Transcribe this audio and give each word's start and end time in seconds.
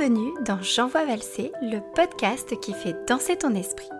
Bienvenue 0.00 0.32
dans 0.46 0.62
J'envoie 0.62 1.04
valser, 1.04 1.52
le 1.60 1.78
podcast 1.94 2.58
qui 2.60 2.72
fait 2.72 2.96
danser 3.06 3.36
ton 3.36 3.54
esprit. 3.54 3.90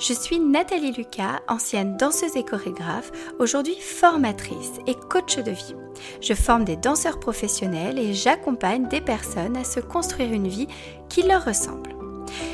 Je 0.00 0.12
suis 0.12 0.40
Nathalie 0.40 0.90
Lucas, 0.90 1.40
ancienne 1.46 1.96
danseuse 1.96 2.34
et 2.34 2.42
chorégraphe, 2.42 3.12
aujourd'hui 3.38 3.76
formatrice 3.78 4.72
et 4.88 4.96
coach 5.08 5.36
de 5.36 5.52
vie. 5.52 5.76
Je 6.20 6.34
forme 6.34 6.64
des 6.64 6.76
danseurs 6.76 7.20
professionnels 7.20 7.96
et 7.96 8.12
j'accompagne 8.12 8.88
des 8.88 9.00
personnes 9.00 9.56
à 9.56 9.62
se 9.62 9.78
construire 9.78 10.32
une 10.32 10.48
vie 10.48 10.66
qui 11.08 11.22
leur 11.22 11.44
ressemble. 11.44 11.94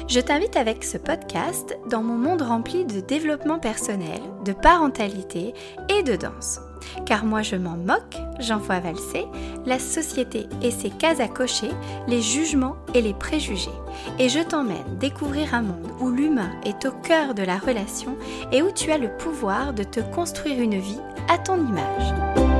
Je 0.06 0.20
t'invite 0.20 0.58
avec 0.58 0.84
ce 0.84 0.98
podcast 0.98 1.78
dans 1.88 2.02
mon 2.02 2.18
monde 2.18 2.42
rempli 2.42 2.84
de 2.84 3.00
développement 3.00 3.58
personnel, 3.58 4.20
de 4.44 4.52
parentalité 4.52 5.54
et 5.88 6.02
de 6.02 6.16
danse. 6.16 6.60
Car 7.06 7.24
moi 7.24 7.42
je 7.42 7.56
m'en 7.56 7.76
moque, 7.76 8.16
j'envoie 8.38 8.80
valser, 8.80 9.26
la 9.66 9.78
société 9.78 10.46
et 10.62 10.70
ses 10.70 10.90
cases 10.90 11.20
à 11.20 11.28
cocher, 11.28 11.70
les 12.08 12.20
jugements 12.22 12.76
et 12.94 13.02
les 13.02 13.14
préjugés. 13.14 13.70
Et 14.18 14.28
je 14.28 14.40
t'emmène 14.40 14.98
découvrir 14.98 15.54
un 15.54 15.62
monde 15.62 15.90
où 16.00 16.10
l'humain 16.10 16.50
est 16.64 16.84
au 16.84 16.92
cœur 16.92 17.34
de 17.34 17.42
la 17.42 17.58
relation 17.58 18.16
et 18.50 18.62
où 18.62 18.70
tu 18.70 18.90
as 18.90 18.98
le 18.98 19.16
pouvoir 19.16 19.72
de 19.72 19.82
te 19.82 20.00
construire 20.00 20.60
une 20.60 20.78
vie 20.78 21.00
à 21.28 21.38
ton 21.38 21.56
image. 21.56 22.51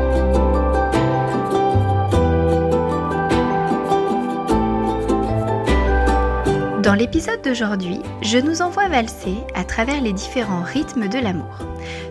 Dans 6.82 6.94
l'épisode 6.94 7.40
d'aujourd'hui, 7.42 8.00
je 8.22 8.38
nous 8.38 8.60
envoie 8.60 8.88
valser 8.88 9.36
à 9.54 9.62
travers 9.62 10.00
les 10.00 10.12
différents 10.12 10.64
rythmes 10.64 11.06
de 11.06 11.18
l'amour. 11.20 11.60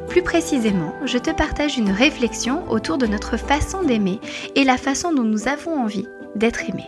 Plus 0.08 0.22
précisément, 0.24 0.96
je 1.04 1.18
te 1.18 1.30
partage 1.30 1.78
une 1.78 1.92
réflexion 1.92 2.64
autour 2.72 2.98
de 2.98 3.06
notre 3.06 3.36
façon 3.36 3.84
d'aimer 3.84 4.22
et 4.56 4.64
la 4.64 4.78
façon 4.78 5.12
dont 5.12 5.24
nous 5.24 5.50
avons 5.50 5.78
envie 5.78 6.08
d'être 6.36 6.70
aimés. 6.70 6.88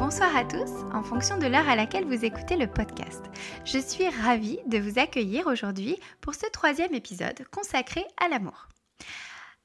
En 0.00 1.02
fonction 1.02 1.36
de 1.36 1.46
l'heure 1.46 1.68
à 1.68 1.76
laquelle 1.76 2.06
vous 2.06 2.24
écoutez 2.24 2.56
le 2.56 2.66
podcast. 2.66 3.22
Je 3.66 3.78
suis 3.78 4.08
ravie 4.08 4.58
de 4.66 4.78
vous 4.78 4.98
accueillir 4.98 5.46
aujourd'hui 5.46 5.96
pour 6.22 6.34
ce 6.34 6.46
troisième 6.50 6.94
épisode 6.94 7.44
consacré 7.50 8.04
à 8.16 8.28
l'amour. 8.28 8.68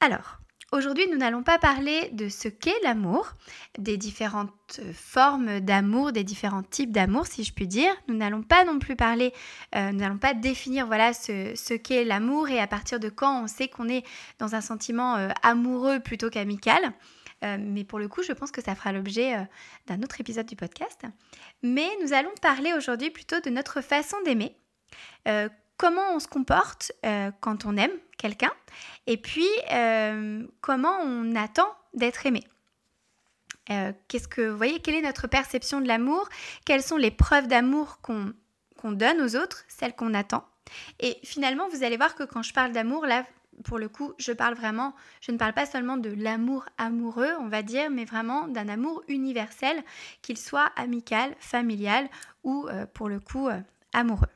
Alors, 0.00 0.38
Aujourd'hui, 0.72 1.06
nous 1.12 1.16
n'allons 1.16 1.44
pas 1.44 1.58
parler 1.58 2.10
de 2.12 2.28
ce 2.28 2.48
qu'est 2.48 2.74
l'amour, 2.82 3.34
des 3.78 3.96
différentes 3.96 4.80
formes 4.92 5.60
d'amour, 5.60 6.10
des 6.10 6.24
différents 6.24 6.64
types 6.64 6.90
d'amour, 6.90 7.28
si 7.28 7.44
je 7.44 7.52
puis 7.52 7.68
dire. 7.68 7.92
Nous 8.08 8.16
n'allons 8.16 8.42
pas 8.42 8.64
non 8.64 8.80
plus 8.80 8.96
parler, 8.96 9.32
euh, 9.76 9.92
nous 9.92 10.00
n'allons 10.00 10.18
pas 10.18 10.34
définir 10.34 10.88
voilà 10.88 11.12
ce, 11.14 11.52
ce 11.54 11.72
qu'est 11.72 12.04
l'amour 12.04 12.48
et 12.48 12.58
à 12.58 12.66
partir 12.66 12.98
de 12.98 13.08
quand 13.08 13.44
on 13.44 13.46
sait 13.46 13.68
qu'on 13.68 13.88
est 13.88 14.04
dans 14.40 14.56
un 14.56 14.60
sentiment 14.60 15.14
euh, 15.16 15.28
amoureux 15.44 16.00
plutôt 16.00 16.30
qu'amical. 16.30 16.92
Euh, 17.46 17.56
mais 17.60 17.84
pour 17.84 17.98
le 17.98 18.08
coup, 18.08 18.22
je 18.22 18.32
pense 18.32 18.50
que 18.50 18.62
ça 18.62 18.74
fera 18.74 18.92
l'objet 18.92 19.36
euh, 19.36 19.42
d'un 19.86 20.02
autre 20.02 20.20
épisode 20.20 20.46
du 20.46 20.56
podcast. 20.56 21.02
Mais 21.62 21.88
nous 22.02 22.12
allons 22.12 22.32
parler 22.42 22.72
aujourd'hui 22.72 23.10
plutôt 23.10 23.40
de 23.40 23.50
notre 23.50 23.80
façon 23.80 24.16
d'aimer. 24.24 24.56
Euh, 25.28 25.48
comment 25.76 26.14
on 26.14 26.20
se 26.20 26.28
comporte 26.28 26.92
quand 27.40 27.66
on 27.66 27.76
aime 27.76 27.92
quelqu'un 28.16 28.52
et 29.06 29.18
puis 29.18 29.46
comment 30.62 30.98
on 31.02 31.34
attend 31.36 31.68
d'être 31.92 32.24
aimé. 32.24 32.42
Qu'est-ce 33.66 34.26
que 34.26 34.48
vous 34.48 34.56
voyez 34.56 34.80
Quelle 34.80 34.94
est 34.94 35.02
notre 35.02 35.26
perception 35.26 35.82
de 35.82 35.86
l'amour? 35.88 36.26
Quelles 36.64 36.82
sont 36.82 36.96
les 36.96 37.10
preuves 37.10 37.46
d'amour 37.46 38.00
qu'on 38.00 38.92
donne 38.92 39.20
aux 39.20 39.36
autres, 39.36 39.64
celles 39.68 39.94
qu'on 39.94 40.14
attend? 40.14 40.46
Et 40.98 41.18
finalement, 41.22 41.68
vous 41.68 41.82
allez 41.82 41.98
voir 41.98 42.14
que 42.14 42.22
quand 42.22 42.42
je 42.42 42.54
parle 42.54 42.72
d'amour, 42.72 43.04
là, 43.04 43.26
pour 43.64 43.78
le 43.78 43.88
coup, 43.88 44.12
je 44.18 44.32
parle 44.32 44.54
vraiment, 44.54 44.94
je 45.20 45.32
ne 45.32 45.38
parle 45.38 45.52
pas 45.52 45.66
seulement 45.66 45.96
de 45.96 46.10
l'amour 46.10 46.66
amoureux, 46.78 47.32
on 47.40 47.48
va 47.48 47.62
dire, 47.62 47.90
mais 47.90 48.04
vraiment 48.04 48.48
d'un 48.48 48.68
amour 48.68 49.02
universel, 49.08 49.82
qu'il 50.22 50.38
soit 50.38 50.70
amical, 50.76 51.34
familial 51.38 52.08
ou 52.44 52.68
euh, 52.68 52.86
pour 52.86 53.08
le 53.08 53.20
coup 53.20 53.48
euh, 53.48 53.60
amoureux. 53.92 54.28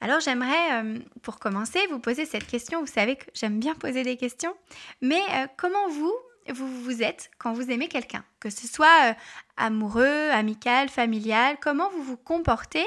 Alors 0.00 0.20
j'aimerais, 0.20 0.82
euh, 0.82 0.98
pour 1.22 1.38
commencer, 1.38 1.80
vous 1.90 1.98
poser 1.98 2.26
cette 2.26 2.46
question. 2.46 2.80
Vous 2.80 2.86
savez 2.86 3.16
que 3.16 3.24
j'aime 3.34 3.58
bien 3.58 3.74
poser 3.74 4.02
des 4.02 4.16
questions, 4.16 4.54
mais 5.00 5.22
comment 5.56 5.88
vous, 5.88 6.12
vous, 6.52 7.02
êtes 7.02 7.30
quand 7.38 7.54
vous 7.54 7.70
aimez 7.70 7.88
quelqu'un? 7.88 8.22
Que 8.38 8.50
ce 8.50 8.66
soit 8.66 9.16
amoureux, 9.56 10.30
amical, 10.32 10.90
familial, 10.90 11.56
comment 11.62 11.88
vous 11.90 12.02
vous 12.02 12.18
comportez 12.18 12.84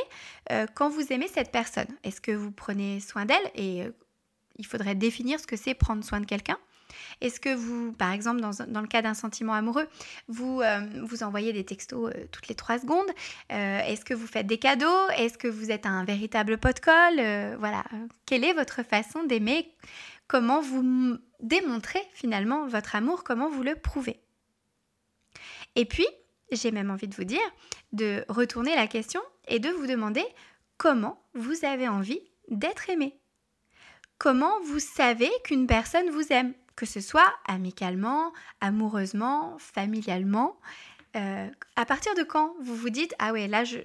quand 0.76 0.90
vous 0.90 1.12
aimez 1.12 1.28
cette 1.28 1.52
personne? 1.52 1.88
Est-ce 2.04 2.22
que 2.22 2.32
vous 2.32 2.52
prenez 2.52 3.00
soin 3.00 3.26
d'elle? 3.26 3.52
Et 3.56 3.88
il 4.60 4.66
faudrait 4.66 4.94
définir 4.94 5.40
ce 5.40 5.48
que 5.48 5.56
c'est 5.56 5.74
prendre 5.74 6.04
soin 6.04 6.20
de 6.20 6.26
quelqu'un. 6.26 6.58
Est-ce 7.22 7.40
que 7.40 7.54
vous, 7.54 7.94
par 7.94 8.12
exemple, 8.12 8.42
dans, 8.42 8.82
le 8.82 8.88
cas 8.88 9.02
d'un 9.02 9.14
sentiment 9.14 9.54
amoureux, 9.54 9.88
vous, 10.28 10.62
euh, 10.62 10.82
vous 11.02 11.24
envoyez 11.24 11.54
des 11.54 11.64
textos 11.64 12.12
euh, 12.14 12.28
toutes 12.32 12.48
les 12.48 12.56
trois 12.56 12.80
secondes 12.80 13.10
euh, 13.52 13.80
Est-ce 13.80 14.04
que 14.06 14.14
vous 14.14 14.28
faites 14.28 14.48
des 14.48 14.58
cadeaux 14.58 15.10
Est-ce 15.18 15.38
que 15.38 15.48
vous 15.48 15.72
êtes 15.72 15.86
un 15.86 16.04
véritable 16.04 16.58
pot 16.58 16.76
de 16.76 16.80
colle 16.80 17.58
Voilà. 17.60 17.84
Quelle 18.26 18.44
est 18.44 18.54
votre 18.54 18.84
façon 18.84 19.24
d'aimer 19.24 19.72
Comment 20.28 20.62
vous 20.62 21.18
démontrez 21.42 22.02
finalement 22.14 22.68
votre 22.68 22.96
amour 22.96 23.24
Comment 23.24 23.50
vous 23.50 23.64
le 23.64 23.76
prouvez? 23.76 24.20
Et 25.76 25.86
puis, 25.86 26.08
j'ai 26.52 26.72
même 26.72 26.92
envie 26.92 27.08
de 27.08 27.16
vous 27.16 27.24
dire 27.24 27.40
de 27.94 28.24
retourner 28.28 28.76
la 28.76 28.88
question 28.88 29.22
et 29.48 29.60
de 29.60 29.70
vous 29.70 29.88
demander 29.88 30.24
comment 30.78 31.24
vous 31.34 31.66
avez 31.66 31.88
envie 31.88 32.22
d'être 32.50 32.90
aimé 32.90 33.19
comment 34.20 34.60
vous 34.66 34.80
savez 34.80 35.32
qu'une 35.44 35.66
personne 35.66 36.12
vous 36.12 36.32
aime, 36.32 36.54
que 36.76 36.86
ce 36.86 37.02
soit 37.02 37.34
amicalement, 37.48 38.32
amoureusement, 38.62 39.58
familialement. 39.58 40.56
Euh, 41.16 41.48
à 41.76 41.86
partir 41.86 42.14
de 42.14 42.22
quand 42.22 42.54
vous 42.62 42.76
vous 42.76 42.92
dites 42.92 43.16
ah 43.18 43.32
ouais 43.34 43.48
là 43.48 43.64
je, 43.64 43.80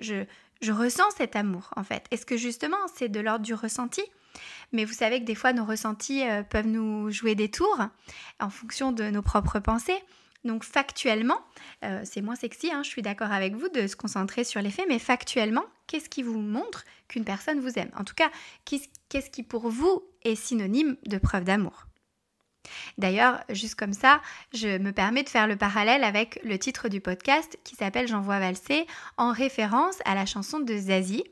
je, 0.61 0.73
ressens 0.73 1.11
cet 1.17 1.37
amour 1.37 1.71
en 1.75 1.83
fait 1.83 2.05
Est-ce 2.11 2.27
que 2.27 2.37
justement 2.37 2.77
c'est 2.95 3.09
de 3.09 3.19
l'ordre 3.19 3.47
du 3.47 3.55
ressenti? 3.55 4.03
Mais 4.73 4.85
vous 4.85 4.93
savez 4.93 5.21
que 5.21 5.25
des 5.25 5.35
fois 5.35 5.55
nos 5.55 5.65
ressentis 5.65 6.29
euh, 6.29 6.43
peuvent 6.43 6.67
nous 6.67 7.11
jouer 7.11 7.35
des 7.35 7.51
tours 7.51 7.81
en 8.41 8.51
fonction 8.51 8.93
de 8.93 9.05
nos 9.05 9.23
propres 9.23 9.59
pensées. 9.59 10.03
Donc 10.45 10.63
factuellement, 10.63 11.41
euh, 11.85 12.03
c'est 12.05 12.21
moins 12.21 12.37
sexy, 12.37 12.71
hein, 12.71 12.83
je 12.83 12.89
suis 12.89 13.03
d'accord 13.03 13.33
avec 13.33 13.55
vous 13.55 13.69
de 13.69 13.87
se 13.87 13.97
concentrer 13.97 14.45
sur 14.45 14.61
les 14.61 14.71
faits, 14.71 14.87
mais 14.89 14.99
factuellement, 14.99 15.65
qu'est-ce 15.87 16.09
qui 16.09 16.23
vous 16.23 16.41
montre 16.41 16.85
qu'une 17.09 17.25
personne 17.25 17.61
vous 17.61 17.79
aime? 17.79 17.91
En 17.97 18.05
tout 18.05 18.15
cas, 18.15 18.31
qu'est-ce 18.65 19.31
qui 19.31 19.43
pour 19.43 19.69
vous 19.71 20.03
est 20.23 20.35
synonyme 20.35 20.97
de 21.07 21.19
preuve 21.19 21.45
d'amour? 21.45 21.87
D'ailleurs, 22.99 23.43
juste 23.51 23.75
comme 23.75 23.93
ça, 23.93 24.21
je 24.53 24.79
me 24.79 24.93
permets 24.93 25.23
de 25.23 25.29
faire 25.29 25.47
le 25.47 25.57
parallèle 25.57 26.05
avec 26.05 26.41
le 26.45 26.59
titre 26.59 26.89
du 26.89 27.01
podcast 27.01 27.59
qui 27.65 27.77
s'appelle 27.77 28.09
J'envoie 28.09 28.39
valser 28.39 28.87
en 29.17 29.33
référence 29.33 29.99
à 30.05 30.15
la 30.15 30.27
chanson 30.27 30.61
de 30.61 30.77
Zazie 30.77 31.25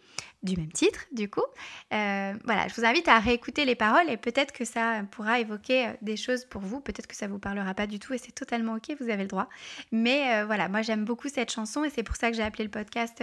du 0.43 0.57
même 0.57 0.73
titre 0.73 1.07
du 1.13 1.29
coup. 1.29 1.45
Euh, 1.93 2.35
voilà, 2.45 2.69
je 2.69 2.75
vous 2.75 2.85
invite 2.85 3.09
à 3.09 3.19
réécouter 3.19 3.65
les 3.65 3.75
paroles 3.75 4.11
et 4.11 4.17
peut-être 4.17 4.53
que 4.53 4.65
ça 4.65 5.03
pourra 5.11 5.41
évoquer 5.41 5.87
euh, 5.87 5.93
des 6.03 6.17
choses 6.17 6.45
pour 6.45 6.63
vous, 6.63 6.81
peut-être 6.81 7.07
que 7.07 7.17
ça 7.17 7.29
vous 7.29 7.39
parlera 7.39 7.75
pas 7.75 7.87
du 7.87 7.99
tout 7.99 8.13
et 8.13 8.19
c'est 8.19 8.33
totalement 8.33 8.75
ok, 8.75 8.97
vous 9.01 9.09
avez 9.09 9.23
le 9.23 9.29
droit. 9.29 9.49
Mais 9.93 10.35
euh, 10.35 10.45
voilà, 10.45 10.69
moi 10.69 10.83
j'aime 10.83 11.05
beaucoup 11.05 11.29
cette 11.29 11.53
chanson 11.53 11.85
et 11.85 11.91
c'est 11.91 12.03
pour 12.03 12.17
ça 12.17 12.31
que 12.31 12.37
j'ai 12.37 12.43
appelé 12.43 12.65
le 12.65 12.71
podcast 12.71 13.23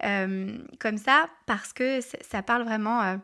comme 0.00 0.98
ça, 0.98 1.28
parce 1.46 1.72
que 1.72 2.00
ça 2.20 2.42
parle 2.42 2.64
vraiment 2.64 3.18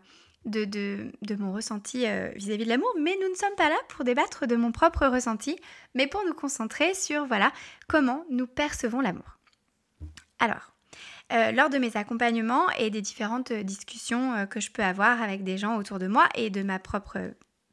de, 0.46 1.10
mon 1.38 1.52
ressenti 1.52 2.06
vis-à-vis 2.34 2.64
de 2.64 2.68
l'amour, 2.68 2.92
mais 2.98 3.16
nous 3.20 3.28
ne 3.28 3.34
sommes 3.34 3.54
pas 3.56 3.68
là 3.68 3.76
pour 3.88 4.04
débattre 4.04 4.46
de 4.46 4.56
mon 4.56 4.72
propre 4.72 5.06
ressenti, 5.06 5.56
mais 5.94 6.06
pour 6.06 6.24
nous 6.24 6.34
concentrer 6.34 6.94
sur 6.94 7.26
voilà 7.26 7.52
comment 7.88 8.24
nous 8.30 8.46
percevons 8.46 9.00
l'amour. 9.00 9.38
Alors, 10.38 10.72
euh, 11.32 11.52
lors 11.52 11.70
de 11.70 11.78
mes 11.78 11.96
accompagnements 11.96 12.68
et 12.78 12.90
des 12.90 13.02
différentes 13.02 13.52
discussions 13.52 14.34
euh, 14.34 14.46
que 14.46 14.58
je 14.58 14.72
peux 14.72 14.82
avoir 14.82 15.22
avec 15.22 15.44
des 15.44 15.58
gens 15.58 15.76
autour 15.76 16.00
de 16.00 16.08
moi 16.08 16.28
et 16.34 16.50
de 16.50 16.62
ma 16.62 16.80
propre 16.80 17.18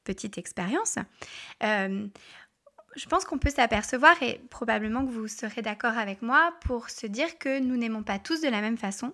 petite 0.03 0.37
expérience, 0.37 0.97
euh, 1.63 2.07
je 2.97 3.05
pense 3.05 3.25
qu'on 3.25 3.37
peut 3.37 3.51
s'apercevoir, 3.51 4.21
et 4.23 4.41
probablement 4.49 5.05
que 5.05 5.11
vous 5.11 5.27
serez 5.27 5.61
d'accord 5.61 5.97
avec 5.97 6.21
moi, 6.21 6.53
pour 6.61 6.89
se 6.89 7.05
dire 7.05 7.37
que 7.37 7.59
nous 7.59 7.77
n'aimons 7.77 8.03
pas 8.03 8.17
tous 8.17 8.41
de 8.41 8.49
la 8.49 8.61
même 8.61 8.77
façon, 8.77 9.13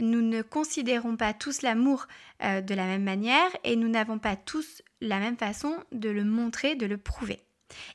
nous 0.00 0.20
ne 0.20 0.42
considérons 0.42 1.16
pas 1.16 1.32
tous 1.32 1.62
l'amour 1.62 2.06
de 2.40 2.74
la 2.74 2.84
même 2.84 3.02
manière, 3.02 3.50
et 3.64 3.76
nous 3.76 3.88
n'avons 3.88 4.18
pas 4.18 4.36
tous 4.36 4.82
la 5.00 5.18
même 5.18 5.38
façon 5.38 5.82
de 5.90 6.10
le 6.10 6.24
montrer, 6.24 6.74
de 6.74 6.86
le 6.86 6.98
prouver. 6.98 7.40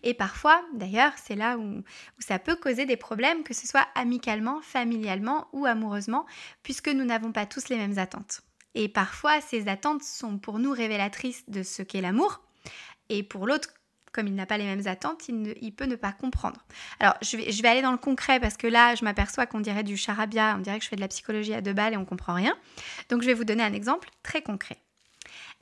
Et 0.03 0.15
parfois, 0.15 0.61
d'ailleurs, 0.73 1.13
c'est 1.23 1.35
là 1.35 1.57
où, 1.57 1.83
ça 2.17 2.39
peut 2.39 2.55
causer 2.55 2.85
des 2.85 2.97
problèmes, 2.97 3.43
que 3.43 3.53
ce 3.53 3.67
soit 3.67 3.87
amicalement, 3.95 4.61
familialement 4.61 5.47
ou 5.53 5.65
amoureusement, 5.65 6.25
puisque 6.63 6.89
nous 6.89 7.05
n'avons 7.05 7.31
pas 7.31 7.45
tous 7.45 7.69
les 7.69 7.77
mêmes 7.77 7.99
attentes. 7.99 8.41
Et 8.73 8.89
parfois, 8.89 9.41
ces 9.41 9.67
attentes 9.67 10.03
sont 10.03 10.39
pour 10.39 10.57
nous 10.57 10.71
révélatrices 10.71 11.47
de 11.47 11.61
ce 11.61 11.83
qu'est 11.83 12.01
l'amour, 12.01 12.41
et 13.09 13.23
pour 13.23 13.47
l'autre, 13.47 13.69
comme 14.11 14.27
il 14.27 14.35
n'a 14.35 14.45
pas 14.45 14.57
les 14.57 14.65
mêmes 14.65 14.87
attentes, 14.87 15.27
il, 15.27 15.73
peut 15.73 15.85
ne 15.85 15.95
pas 15.95 16.11
comprendre. 16.11 16.65
Alors, 16.99 17.15
je 17.21 17.37
vais, 17.37 17.67
aller 17.67 17.81
dans 17.81 17.91
le 17.91 17.97
concret 17.97 18.39
parce 18.39 18.57
que 18.57 18.67
là, 18.67 18.95
je 18.95 19.03
m'aperçois 19.03 19.45
qu'on 19.45 19.59
dirait 19.59 19.83
du 19.83 19.97
charabia, 19.97 20.55
on 20.57 20.61
dirait 20.61 20.77
que 20.77 20.83
je 20.83 20.89
fais 20.89 20.95
de 20.95 21.01
la 21.01 21.07
psychologie 21.07 21.53
à 21.53 21.61
deux 21.61 21.73
balles 21.73 21.93
et 21.93 21.97
on 21.97 22.05
comprend 22.05 22.33
rien. 22.33 22.57
Donc, 23.09 23.21
je 23.21 23.27
vais 23.27 23.33
vous 23.33 23.45
donner 23.45 23.63
un 23.63 23.73
exemple 23.73 24.09
très 24.23 24.41
concret. 24.41 24.77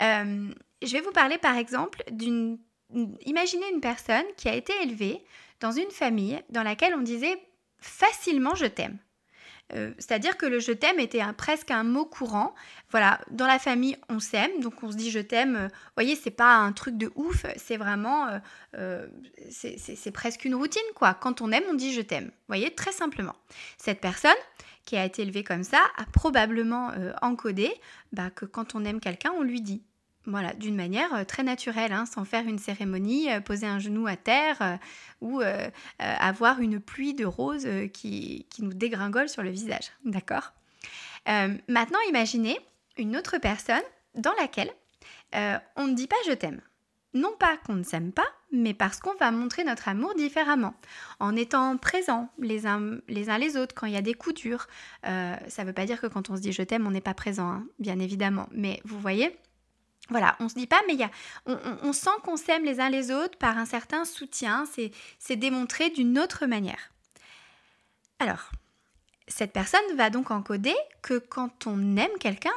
Euh, 0.02 0.50
je 0.82 0.94
vais 0.94 1.02
vous 1.02 1.12
parler 1.12 1.38
par 1.38 1.58
exemple 1.58 2.04
d'une... 2.12 2.60
Imaginez 3.26 3.66
une 3.74 3.82
personne 3.82 4.26
qui 4.38 4.48
a 4.48 4.56
été 4.56 4.72
élevée 4.82 5.26
dans 5.60 5.72
une 5.72 5.92
famille 5.92 6.42
dans 6.50 6.64
laquelle 6.64 6.94
on 6.96 7.02
disait 7.02 7.38
facilement 7.80 8.56
je 8.56 8.66
t'aime. 8.66 8.98
Euh, 9.74 9.92
c'est-à-dire 9.98 10.38
que 10.38 10.46
le 10.46 10.60
je 10.60 10.72
t'aime 10.72 11.00
était 11.00 11.22
presque 11.38 11.72
un 11.72 11.84
mot 11.84 12.06
courant. 12.06 12.56
Voilà, 12.92 13.20
dans 13.32 13.48
la 13.48 13.60
famille, 13.60 13.98
on 14.10 14.20
s'aime, 14.20 14.60
donc 14.62 14.82
on 14.84 14.92
se 14.92 14.98
dit 14.98 15.12
je 15.12 15.20
t'aime. 15.20 15.68
Vous 15.70 15.94
voyez, 15.96 16.16
c'est 16.16 16.32
pas 16.32 16.56
un 16.56 16.72
truc 16.72 16.98
de 16.98 17.12
ouf, 17.16 17.46
c'est 17.58 17.78
vraiment, 17.78 18.28
euh, 18.28 18.40
euh, 18.78 19.08
c'est 19.50 20.12
presque 20.12 20.46
une 20.46 20.56
routine 20.56 20.82
quoi. 20.96 21.14
Quand 21.14 21.42
on 21.42 21.52
aime, 21.52 21.64
on 21.70 21.74
dit 21.74 21.94
je 21.94 22.02
t'aime. 22.02 22.26
Vous 22.26 22.48
voyez, 22.48 22.74
très 22.74 22.92
simplement. 22.92 23.36
Cette 23.78 24.00
personne 24.00 24.32
qui 24.86 24.96
a 24.96 25.04
été 25.04 25.24
élevée 25.24 25.44
comme 25.44 25.64
ça 25.64 25.82
a 25.98 26.06
probablement 26.06 26.92
encodé 27.22 27.74
bah, 28.14 28.30
que 28.30 28.46
quand 28.46 28.74
on 28.74 28.86
aime 28.86 29.02
quelqu'un, 29.02 29.34
on 29.38 29.44
lui 29.44 29.60
dit. 29.60 29.84
Voilà, 30.28 30.52
d'une 30.54 30.76
manière 30.76 31.14
euh, 31.16 31.24
très 31.24 31.42
naturelle, 31.42 31.94
hein, 31.94 32.06
sans 32.06 32.26
faire 32.26 32.46
une 32.46 32.60
cérémonie, 32.60 33.32
euh, 33.32 33.40
poser 33.40 33.66
un 33.66 33.80
genou 33.80 34.08
à 34.08 34.18
terre 34.18 34.58
euh, 34.62 34.76
ou 35.22 35.42
avoir 35.98 36.60
une 36.60 36.80
pluie 36.82 37.14
de 37.14 37.26
roses 37.26 37.68
qui, 37.94 38.46
nous 38.60 38.74
dégringole 38.74 39.30
sur 39.30 39.42
le 39.42 39.50
visage. 39.50 39.92
D'accord? 40.06 40.54
Maintenant, 41.26 42.00
imaginez 42.10 42.60
une 42.98 43.18
autre 43.18 43.38
personne 43.40 43.82
dans 44.16 44.34
laquelle 44.40 44.70
on 45.76 45.88
ne 45.88 45.96
dit 45.96 46.08
pas 46.08 46.16
je 46.28 46.34
t'aime. 46.34 46.62
Non 47.14 47.34
pas 47.40 47.58
qu'on 47.66 47.74
ne 47.74 47.84
s'aime 47.84 48.12
pas, 48.12 48.28
mais 48.52 48.76
parce 48.76 49.00
qu'on 49.00 49.16
va 49.16 49.32
montrer 49.32 49.64
notre 49.64 49.88
amour 49.88 50.14
différemment, 50.16 50.76
en 51.20 51.36
étant 51.36 51.78
présents 51.78 52.30
les 52.38 52.68
uns 52.68 53.00
les, 53.08 53.30
uns 53.30 53.40
les 53.40 53.58
autres 53.58 53.74
quand 53.74 53.88
il 53.88 53.94
y 53.94 53.98
a 53.98 54.04
des 54.04 54.14
coups 54.14 54.36
durs. 54.36 54.68
ça 55.04 55.40
ne 55.60 55.64
veut 55.64 55.74
pas 55.74 55.86
dire 55.86 56.00
que 56.00 56.08
quand 56.08 56.30
on 56.30 56.36
se 56.36 56.42
dit 56.42 56.52
je 56.52 56.62
t'aime, 56.62 56.86
on 56.86 56.92
n'est 56.92 57.02
pas 57.02 57.16
présent, 57.16 57.50
hein, 57.50 57.66
bien 57.80 58.00
évidemment. 58.00 58.48
Mais 58.52 58.82
vous 58.86 59.00
voyez, 59.00 59.36
voilà, 60.10 60.36
on 60.40 60.50
se 60.50 60.56
dit 60.56 60.68
pas, 60.68 60.82
mais 60.88 60.96
y 60.96 61.04
a, 61.04 61.12
on, 61.46 61.94
sent 61.94 62.10
qu'on 62.24 62.38
s'aime 62.38 62.64
les 62.64 62.80
uns 62.80 62.90
les 62.90 63.12
autres 63.12 63.38
par 63.38 63.58
un 63.58 63.66
certain 63.66 64.06
soutien, 64.06 64.66
c'est 65.20 65.36
démontré 65.36 65.90
d'une 65.90 66.18
autre 66.18 66.46
manière. 66.46 66.92
Alors, 68.20 68.52
cette 69.28 69.52
personne 69.52 69.96
va 69.96 70.10
donc 70.10 70.32
encoder 70.32 70.76
que 71.02 71.18
quand 71.18 71.68
on 71.68 71.98
aime 71.98 72.18
quelqu'un, 72.20 72.50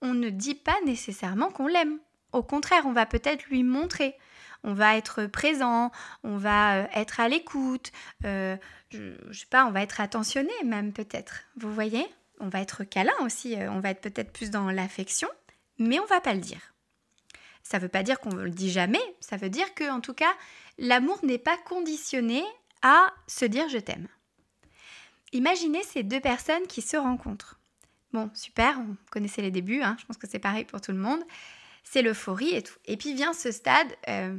on 0.00 0.14
ne 0.14 0.30
dit 0.30 0.56
pas 0.56 0.76
nécessairement 0.84 1.50
qu'on 1.50 1.68
l'aime. 1.68 1.98
Au 2.32 2.42
contraire, 2.42 2.86
on 2.86 2.92
va 2.92 3.06
peut-être 3.06 3.44
lui 3.46 3.62
montrer. 3.62 4.16
On 4.64 4.74
va 4.74 4.96
être 4.96 5.26
présent, 5.26 5.90
on 6.22 6.36
va 6.36 6.76
euh, 6.76 6.86
être 6.94 7.18
à 7.18 7.28
l'écoute, 7.28 7.90
euh, 8.24 8.56
je, 8.90 9.12
je 9.30 9.40
sais 9.40 9.46
pas, 9.46 9.66
on 9.66 9.72
va 9.72 9.82
être 9.82 10.00
attentionné 10.00 10.52
même 10.64 10.92
peut-être. 10.92 11.42
Vous 11.56 11.74
voyez? 11.74 12.06
On 12.38 12.48
va 12.48 12.60
être 12.60 12.84
câlin 12.84 13.12
aussi, 13.22 13.56
euh, 13.56 13.70
on 13.72 13.80
va 13.80 13.90
être 13.90 14.00
peut-être 14.00 14.32
plus 14.32 14.50
dans 14.50 14.70
l'affection, 14.70 15.28
mais 15.78 15.98
on 15.98 16.06
va 16.06 16.20
pas 16.20 16.32
le 16.32 16.40
dire. 16.40 16.71
Ça 17.62 17.78
ne 17.78 17.82
veut 17.82 17.88
pas 17.88 18.02
dire 18.02 18.20
qu'on 18.20 18.34
ne 18.34 18.42
le 18.42 18.50
dit 18.50 18.70
jamais, 18.70 19.02
ça 19.20 19.36
veut 19.36 19.50
dire 19.50 19.74
que, 19.74 19.90
en 19.90 20.00
tout 20.00 20.14
cas, 20.14 20.32
l'amour 20.78 21.18
n'est 21.22 21.38
pas 21.38 21.56
conditionné 21.56 22.42
à 22.82 23.12
se 23.26 23.44
dire 23.44 23.68
je 23.68 23.78
t'aime. 23.78 24.08
Imaginez 25.32 25.82
ces 25.82 26.02
deux 26.02 26.20
personnes 26.20 26.66
qui 26.66 26.82
se 26.82 26.96
rencontrent. 26.96 27.58
Bon, 28.12 28.30
super, 28.34 28.78
on 28.78 28.96
connaissait 29.10 29.42
les 29.42 29.50
débuts, 29.50 29.80
hein, 29.80 29.96
je 29.98 30.04
pense 30.04 30.18
que 30.18 30.28
c'est 30.28 30.38
pareil 30.38 30.64
pour 30.64 30.80
tout 30.80 30.92
le 30.92 30.98
monde. 30.98 31.22
C'est 31.84 32.02
l'euphorie 32.02 32.54
et 32.54 32.62
tout. 32.62 32.74
Et 32.84 32.96
puis 32.96 33.14
vient 33.14 33.32
ce 33.32 33.50
stade, 33.50 33.88
euh, 34.08 34.36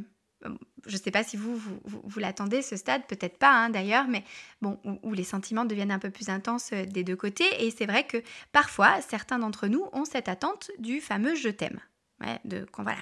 je 0.85 0.91
ne 0.91 1.01
sais 1.01 1.11
pas 1.11 1.23
si 1.23 1.37
vous, 1.37 1.59
vous, 1.83 2.19
l'attendez, 2.19 2.61
ce 2.61 2.75
stade, 2.75 3.05
peut-être 3.07 3.37
pas 3.37 3.51
hein, 3.51 3.69
d'ailleurs, 3.69 4.07
mais 4.07 4.23
bon, 4.61 4.79
où, 5.01 5.13
les 5.13 5.23
sentiments 5.23 5.65
deviennent 5.65 5.91
un 5.91 5.99
peu 5.99 6.11
plus 6.11 6.29
intenses 6.29 6.71
euh, 6.73 6.85
des 6.85 7.03
deux 7.03 7.15
côtés. 7.15 7.65
Et 7.65 7.71
c'est 7.71 7.85
vrai 7.85 8.05
que 8.05 8.21
parfois, 8.51 9.01
certains 9.01 9.39
d'entre 9.39 9.67
nous 9.67 9.87
ont 9.93 10.05
cette 10.05 10.29
attente 10.29 10.69
du 10.77 11.01
fameux 11.01 11.35
je 11.35 11.49
t'aime 11.49 11.79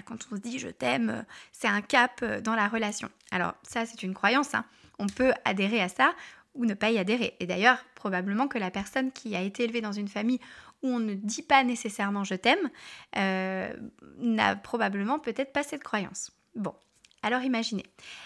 quand 0.05 0.17
on 0.31 0.35
se 0.35 0.41
dit 0.41 0.59
je 0.59 0.67
t'aime, 0.67 1.09
euh, 1.09 1.21
c'est 1.51 1.67
un 1.67 1.81
cap 1.81 2.19
euh, 2.23 2.41
dans 2.41 2.55
la 2.55 2.67
relation. 2.67 3.09
Alors 3.31 3.53
ça, 3.63 3.85
c'est 3.85 4.03
une 4.03 4.13
croyance. 4.13 4.53
Hein. 4.53 4.65
On 4.99 5.07
peut 5.07 5.33
adhérer 5.45 5.81
à 5.81 5.89
ça 5.89 6.13
ou 6.53 6.65
ne 6.65 6.73
pas 6.73 6.91
y 6.91 6.97
adhérer. 6.97 7.35
Et 7.39 7.47
d'ailleurs, 7.47 7.83
probablement 7.95 8.47
que 8.47 8.57
la 8.57 8.71
personne 8.71 9.11
qui 9.11 9.35
a 9.35 9.41
été 9.41 9.63
élevée 9.63 9.81
dans 9.81 9.91
une 9.91 10.07
famille 10.07 10.39
où 10.83 10.89
on 10.89 10.99
ne 10.99 11.13
dit 11.13 11.43
pas 11.43 11.63
nécessairement 11.63 12.23
je 12.23 12.35
t'aime, 12.35 12.69
euh, 13.15 13.73
n'a 14.17 14.55
probablement 14.55 15.19
peut-être 15.19 15.53
pas 15.53 15.63
cette 15.63 15.83
croyance. 15.83 16.31
Bon, 16.55 16.73
alors 17.21 17.43
imaginez, 17.43 17.85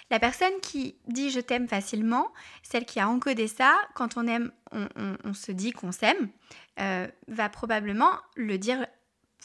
la 0.09 0.19
personne 0.19 0.53
qui 0.62 0.95
dit 1.07 1.30
je 1.30 1.42
t'aime 1.42 1.68
facilement, 1.68 2.31
celle 2.63 2.86
qui 2.86 3.00
a 3.00 3.09
encodé 3.09 3.47
ça, 3.47 3.75
quand 3.94 4.18
on 4.18 4.25
aime, 4.25 4.51
on, 4.71 5.33
se 5.33 5.51
dit 5.51 5.74
qu'on 5.74 5.92
s'aime, 5.92 6.30
va 6.77 7.50
probablement 7.50 8.12
le 8.36 8.57
dire 8.57 8.88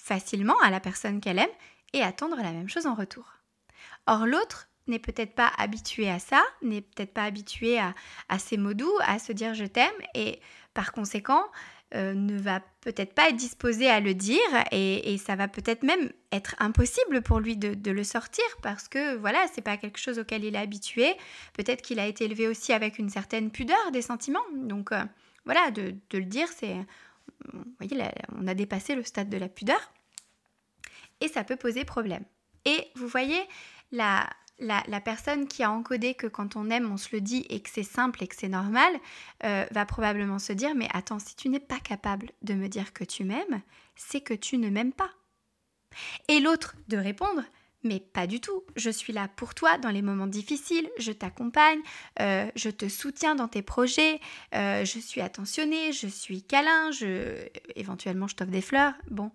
facilement 0.02 0.58
à 0.62 0.70
la 0.70 0.80
personne 0.80 1.20
qu'elle 1.20 1.38
aime 1.38 1.48
et 1.92 2.02
attendre 2.02 2.36
la 2.36 2.52
même 2.52 2.68
chose 2.68 2.86
en 2.86 2.94
retour. 2.94 3.24
Or 4.06 4.26
l'autre 4.26 4.68
n'est 4.86 4.98
peut-être 4.98 5.34
pas 5.34 5.52
habitué 5.58 6.10
à 6.10 6.18
ça, 6.18 6.42
n'est 6.62 6.80
peut-être 6.80 7.12
pas 7.12 7.24
habitué 7.24 7.78
à, 7.78 8.38
ces 8.38 8.56
mots 8.56 8.74
doux, 8.74 8.92
à 9.00 9.18
se 9.18 9.32
dire 9.32 9.54
je 9.54 9.64
t'aime 9.64 9.88
et 10.14 10.40
par 10.74 10.92
conséquent 10.92 11.44
euh, 11.94 12.14
ne 12.14 12.38
va 12.38 12.60
peut-être 12.82 13.14
pas 13.14 13.28
être 13.28 13.36
disposé 13.36 13.88
à 13.88 13.98
le 14.00 14.14
dire 14.14 14.38
et, 14.70 15.18
ça 15.18 15.34
va 15.34 15.48
peut-être 15.48 15.82
même 15.82 16.10
être 16.30 16.54
impossible 16.58 17.20
pour 17.20 17.40
lui 17.40 17.56
de, 17.56 17.90
le 17.90 18.04
sortir 18.04 18.44
parce 18.62 18.88
que 18.88 19.16
voilà, 19.16 19.44
c'est 19.52 19.60
pas 19.60 19.76
quelque 19.76 19.98
chose 19.98 20.18
auquel 20.18 20.44
il 20.44 20.54
est 20.54 20.58
habitué. 20.58 21.14
Peut-être 21.52 21.82
qu'il 21.82 21.98
a 21.98 22.06
été 22.06 22.24
élevé 22.24 22.46
aussi 22.48 22.72
avec 22.72 22.98
une 22.98 23.10
certaine 23.10 23.50
pudeur 23.50 23.90
des 23.92 24.02
sentiments. 24.02 24.38
Donc 24.54 24.92
euh, 24.92 25.02
voilà, 25.44 25.70
de, 25.70 25.94
le 26.12 26.24
dire, 26.24 26.48
c'est 26.48 26.76
vous 27.52 27.64
voyez, 27.80 28.02
on 28.36 28.46
a 28.46 28.54
dépassé 28.54 28.94
le 28.94 29.02
stade 29.02 29.28
de 29.28 29.36
la 29.36 29.48
pudeur 29.48 29.92
et 31.20 31.28
ça 31.28 31.44
peut 31.44 31.56
poser 31.56 31.84
problème. 31.84 32.24
Et 32.64 32.88
vous 32.94 33.08
voyez, 33.08 33.40
la, 33.92 34.28
la, 34.58 35.00
personne 35.00 35.48
qui 35.48 35.62
a 35.62 35.70
encodé 35.70 36.14
que 36.14 36.26
quand 36.26 36.56
on 36.56 36.70
aime, 36.70 36.90
on 36.90 36.96
se 36.96 37.08
le 37.12 37.20
dit 37.20 37.46
et 37.48 37.60
que 37.60 37.70
c'est 37.70 37.82
simple 37.82 38.22
et 38.22 38.28
que 38.28 38.36
c'est 38.36 38.48
normal, 38.48 38.92
euh, 39.44 39.66
va 39.70 39.86
probablement 39.86 40.38
se 40.38 40.52
dire, 40.52 40.74
mais 40.74 40.88
attends, 40.92 41.18
si 41.18 41.34
tu 41.36 41.48
n'es 41.48 41.60
pas 41.60 41.80
capable 41.80 42.30
de 42.42 42.54
me 42.54 42.68
dire 42.68 42.92
que 42.92 43.04
tu 43.04 43.24
m'aimes, 43.24 43.62
c'est 43.96 44.20
que 44.20 44.34
tu 44.34 44.58
ne 44.58 44.68
m'aimes 44.68 44.92
pas. 44.92 45.10
Et 46.28 46.40
l'autre 46.40 46.76
de 46.88 46.96
répondre, 46.96 47.42
mais 47.82 48.00
pas 48.00 48.26
du 48.26 48.40
tout. 48.40 48.62
Je 48.76 48.90
suis 48.90 49.12
là 49.12 49.28
pour 49.36 49.54
toi 49.54 49.78
dans 49.78 49.90
les 49.90 50.02
moments 50.02 50.26
difficiles, 50.26 50.88
je 50.98 51.12
t'accompagne, 51.12 51.80
euh, 52.20 52.50
je 52.56 52.70
te 52.70 52.88
soutiens 52.88 53.34
dans 53.34 53.48
tes 53.48 53.62
projets, 53.62 54.20
euh, 54.54 54.84
je 54.84 54.98
suis 54.98 55.20
attentionnée, 55.20 55.92
je 55.92 56.06
suis 56.06 56.42
câlin, 56.42 56.90
je... 56.90 57.46
éventuellement 57.76 58.28
je 58.28 58.36
t'offre 58.36 58.50
des 58.50 58.60
fleurs. 58.60 58.94
Bon, 59.10 59.30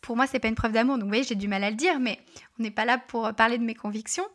pour 0.00 0.16
moi, 0.16 0.26
c'est 0.26 0.38
pas 0.38 0.48
une 0.48 0.54
preuve 0.54 0.72
d'amour, 0.72 0.96
donc 0.96 1.04
vous 1.04 1.10
voyez, 1.10 1.24
j'ai 1.24 1.34
du 1.34 1.48
mal 1.48 1.62
à 1.62 1.70
le 1.70 1.76
dire, 1.76 2.00
mais 2.00 2.18
on 2.58 2.62
n'est 2.62 2.70
pas 2.70 2.84
là 2.84 2.98
pour 2.98 3.32
parler 3.34 3.58
de 3.58 3.64
mes 3.64 3.74
convictions. 3.74 4.26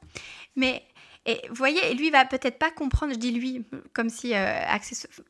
Mais 0.56 0.84
et 1.28 1.42
vous 1.50 1.56
voyez, 1.56 1.96
lui 1.96 2.12
va 2.12 2.24
peut-être 2.24 2.60
pas 2.60 2.70
comprendre, 2.70 3.14
je 3.14 3.18
dis 3.18 3.32
lui, 3.32 3.66
comme 3.94 4.10
si, 4.10 4.36
euh, 4.36 4.60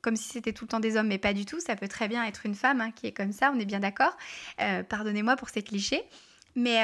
comme 0.01 0.17
si 0.17 0.27
c'était 0.27 0.51
tout 0.51 0.65
le 0.65 0.69
temps 0.69 0.81
des 0.81 0.97
hommes, 0.97 1.07
mais 1.07 1.17
pas 1.17 1.33
du 1.33 1.45
tout. 1.45 1.61
Ça 1.61 1.77
peut 1.77 1.87
très 1.87 2.09
bien 2.09 2.25
être 2.25 2.45
une 2.45 2.55
femme 2.55 2.81
hein, 2.81 2.91
qui 2.91 3.07
est 3.07 3.13
comme 3.13 3.31
ça, 3.31 3.53
on 3.55 3.59
est 3.59 3.65
bien 3.65 3.79
d'accord. 3.79 4.17
Pardonnez-moi 4.89 5.37
pour 5.37 5.47
ces 5.47 5.63
clichés. 5.63 6.03
Mais 6.57 6.81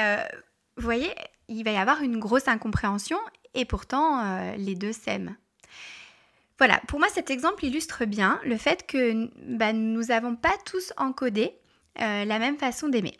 vous 0.76 0.84
voyez, 0.84 1.12
il 1.48 1.64
va 1.64 1.72
y 1.72 1.76
avoir 1.76 2.02
une 2.02 2.18
grosse 2.18 2.48
incompréhension 2.48 3.18
et 3.54 3.64
pourtant 3.64 4.24
euh, 4.24 4.56
les 4.56 4.74
deux 4.74 4.92
s'aiment. 4.92 5.36
Voilà, 6.58 6.80
pour 6.86 6.98
moi 6.98 7.08
cet 7.08 7.30
exemple 7.30 7.64
illustre 7.64 8.04
bien 8.04 8.40
le 8.44 8.56
fait 8.56 8.86
que 8.86 9.28
bah, 9.56 9.72
nous 9.72 10.04
n'avons 10.04 10.36
pas 10.36 10.54
tous 10.64 10.92
encodé 10.96 11.52
euh, 12.00 12.24
la 12.24 12.38
même 12.38 12.56
façon 12.56 12.88
d'aimer. 12.88 13.18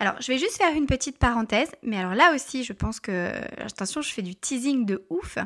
Alors, 0.00 0.14
je 0.18 0.32
vais 0.32 0.38
juste 0.38 0.56
faire 0.56 0.74
une 0.74 0.86
petite 0.86 1.18
parenthèse, 1.18 1.68
mais 1.82 1.98
alors 1.98 2.14
là 2.14 2.34
aussi, 2.34 2.64
je 2.64 2.72
pense 2.72 3.00
que, 3.00 3.32
attention, 3.62 4.00
je 4.00 4.10
fais 4.10 4.22
du 4.22 4.34
teasing 4.34 4.86
de 4.86 5.04
ouf. 5.10 5.36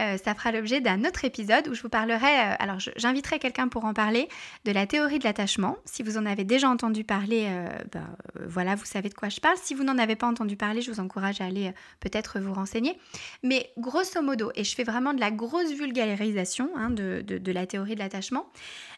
Euh, 0.00 0.16
ça 0.16 0.32
fera 0.36 0.52
l'objet 0.52 0.80
d'un 0.80 1.04
autre 1.04 1.24
épisode 1.24 1.66
où 1.66 1.74
je 1.74 1.82
vous 1.82 1.88
parlerai, 1.88 2.24
euh, 2.24 2.54
alors 2.60 2.78
j'inviterai 2.94 3.40
quelqu'un 3.40 3.66
pour 3.66 3.84
en 3.84 3.94
parler, 3.94 4.28
de 4.64 4.70
la 4.70 4.86
théorie 4.86 5.18
de 5.18 5.24
l'attachement. 5.24 5.76
Si 5.86 6.04
vous 6.04 6.18
en 6.18 6.24
avez 6.24 6.44
déjà 6.44 6.70
entendu 6.70 7.02
parler, 7.02 7.46
euh, 7.48 7.66
ben, 7.90 8.06
voilà, 8.46 8.76
vous 8.76 8.84
savez 8.84 9.08
de 9.08 9.14
quoi 9.14 9.28
je 9.28 9.40
parle. 9.40 9.56
Si 9.60 9.74
vous 9.74 9.82
n'en 9.82 9.98
avez 9.98 10.14
pas 10.14 10.28
entendu 10.28 10.56
parler, 10.56 10.82
je 10.82 10.92
vous 10.92 11.00
encourage 11.00 11.40
à 11.40 11.46
aller 11.46 11.72
peut-être 11.98 12.38
vous 12.38 12.54
renseigner. 12.54 12.96
Mais 13.42 13.72
grosso 13.76 14.22
modo, 14.22 14.52
et 14.54 14.62
je 14.62 14.72
fais 14.76 14.84
vraiment 14.84 15.14
de 15.14 15.20
la 15.20 15.32
grosse 15.32 15.72
vulgarisation 15.72 16.70
hein, 16.76 16.90
de, 16.90 17.22
de, 17.26 17.52
la 17.52 17.66
théorie 17.66 17.96
de 17.96 18.00
l'attachement, 18.00 18.46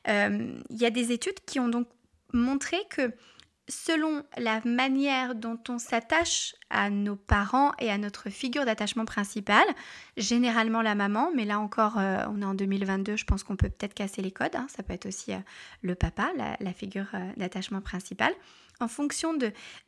il 0.06 0.60
y 0.70 0.84
a 0.84 0.90
des 0.90 1.12
études 1.12 1.40
qui 1.46 1.60
ont 1.60 1.68
donc 1.68 1.88
montré 2.34 2.76
que 2.90 3.10
selon 3.68 4.24
la 4.36 4.60
manière 4.64 5.34
dont 5.34 5.58
on 5.68 5.78
s'attache 5.78 6.54
à 6.70 6.90
nos 6.90 7.16
parents 7.16 7.72
et 7.78 7.90
à 7.90 7.98
notre 7.98 8.30
figure 8.30 8.64
d'attachement 8.64 9.04
principale, 9.04 9.66
généralement 10.16 10.82
la 10.82 10.94
maman, 10.94 11.30
mais 11.34 11.44
là 11.44 11.60
encore, 11.60 11.98
euh, 11.98 12.24
on 12.30 12.40
est 12.40 12.46
en 12.46 12.54
2022, 12.54 13.16
je 13.16 13.24
pense 13.24 13.44
qu'on 13.44 13.56
peut 13.56 13.68
peut-être 13.68 13.94
casser 13.94 14.22
les 14.22 14.30
codes, 14.30 14.56
hein. 14.56 14.66
ça 14.74 14.82
peut 14.82 14.94
être 14.94 15.06
aussi 15.06 15.32
euh, 15.32 15.38
le 15.82 15.94
papa, 15.94 16.30
la, 16.36 16.72
figure 16.72 17.08
euh, 17.14 17.30
d'attachement 17.36 17.80
principale, 17.80 18.32
en 18.80 18.88
fonction 18.88 19.34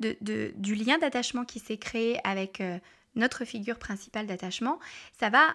du 0.01 0.75
lien 0.75 0.99
d'attachement 0.99 1.45
qui 1.45 1.61
s'est 1.61 1.79
créé 1.79 2.19
avec 2.27 2.61
notre 3.15 3.45
figure 3.45 3.79
principale 3.79 4.27
d'attachement, 4.27 4.81
ça 5.19 5.31
va 5.31 5.55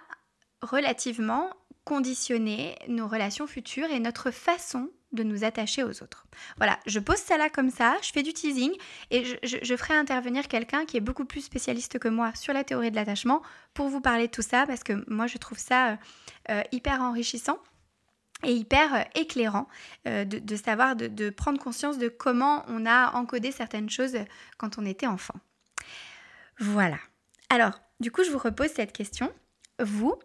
relativement 0.61 1.49
conditionner 1.83 2.75
nos 2.87 3.07
relations 3.07 3.45
futures 3.45 3.89
et 3.91 3.99
notre 3.99 4.31
façon 4.31 4.89
de 5.15 5.23
nous 5.23 5.43
attacher 5.43 5.83
aux 5.83 6.03
autres. 6.03 6.25
Voilà, 6.57 6.79
je 6.85 6.99
pose 6.99 7.17
ça 7.17 7.37
là 7.37 7.49
comme 7.49 7.69
ça, 7.69 7.95
je 8.01 8.11
fais 8.11 8.23
du 8.23 8.33
teasing 8.33 8.71
et 9.11 9.23
je, 9.43 9.75
ferai 9.75 9.95
intervenir 9.95 10.47
quelqu'un 10.47 10.85
qui 10.85 10.97
est 10.97 11.01
beaucoup 11.01 11.25
plus 11.25 11.41
spécialiste 11.41 11.99
que 11.99 12.07
moi 12.07 12.33
sur 12.35 12.53
la 12.53 12.63
théorie 12.63 12.91
de 12.91 12.95
l'attachement 12.95 13.41
pour 13.73 13.87
vous 13.87 14.01
parler 14.01 14.27
de 14.27 14.31
tout 14.31 14.41
ça 14.41 14.65
parce 14.67 14.83
que 14.83 15.03
moi 15.11 15.27
je 15.27 15.37
trouve 15.37 15.57
ça 15.57 15.91
euh, 15.91 15.95
euh, 16.51 16.61
hyper 16.71 17.01
enrichissant 17.01 17.57
et 18.43 18.53
hyper 18.53 18.93
euh, 18.93 19.01
éclairant 19.15 19.67
de, 20.05 20.55
savoir, 20.55 20.95
de, 20.95 21.29
prendre 21.29 21.59
conscience 21.59 21.97
de 21.97 22.09
comment 22.09 22.63
on 22.67 22.85
a 22.85 23.11
encodé 23.13 23.51
certaines 23.51 23.89
choses 23.89 24.17
quand 24.57 24.77
on 24.77 24.85
était 24.85 25.07
enfant. 25.07 25.35
Voilà. 26.59 26.99
Alors, 27.49 27.79
du 27.99 28.11
coup, 28.11 28.23
je 28.23 28.31
vous 28.31 28.37
repose 28.37 28.69
cette 28.69 28.93
question. 28.93 29.31
Vous, 29.79 30.15